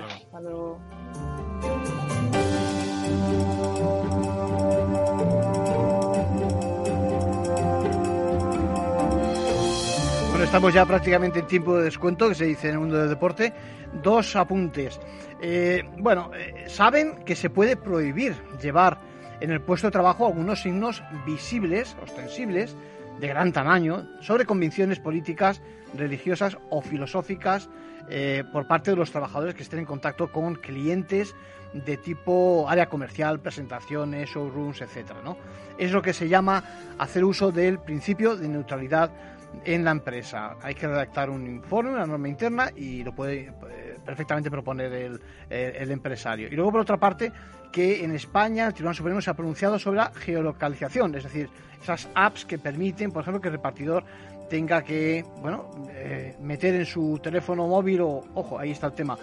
[10.44, 13.54] estamos ya prácticamente en tiempo de descuento, que se dice en el mundo del deporte.
[14.04, 15.00] Dos apuntes.
[15.42, 19.00] Eh, bueno, eh, saben que se puede prohibir llevar
[19.42, 22.76] en el puesto de trabajo algunos signos visibles, ostensibles,
[23.20, 25.62] de gran tamaño, sobre convicciones políticas,
[25.96, 27.70] religiosas o filosóficas
[28.10, 31.36] eh, por parte de los trabajadores que estén en contacto con clientes
[31.74, 34.84] de tipo área comercial, presentaciones, showrooms,
[35.24, 35.38] ¿no?
[35.78, 36.64] Es lo que se llama
[36.98, 39.12] hacer uso del principio de neutralidad
[39.66, 40.58] en la empresa.
[40.62, 44.92] Hay que redactar un informe, una norma interna y lo puede eh, perfectamente proponer
[45.50, 46.48] el, empresario.
[46.48, 47.32] Y luego, por otra parte,
[47.72, 51.50] que en España el Tribunal Supremo se ha pronunciado sobre la geolocalización, es decir,
[51.82, 54.04] esas apps que permiten, por ejemplo, que el repartidor
[54.50, 59.18] tenga que bueno eh, meter en su teléfono móvil o ojo ahí está el tema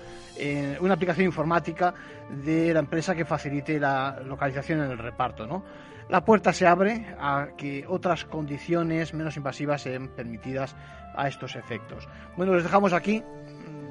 [0.81, 1.93] una aplicación informática
[2.31, 5.63] de la empresa que facilite la localización en el reparto no
[6.09, 10.75] la puerta se abre a que otras condiciones menos invasivas sean permitidas
[11.15, 12.09] a estos efectos.
[12.37, 13.23] Bueno, les dejamos aquí.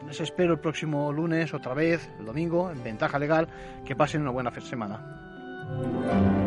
[0.07, 3.47] Les espero el próximo lunes, otra vez, el domingo, en Ventaja Legal.
[3.85, 6.46] Que pasen una buena semana.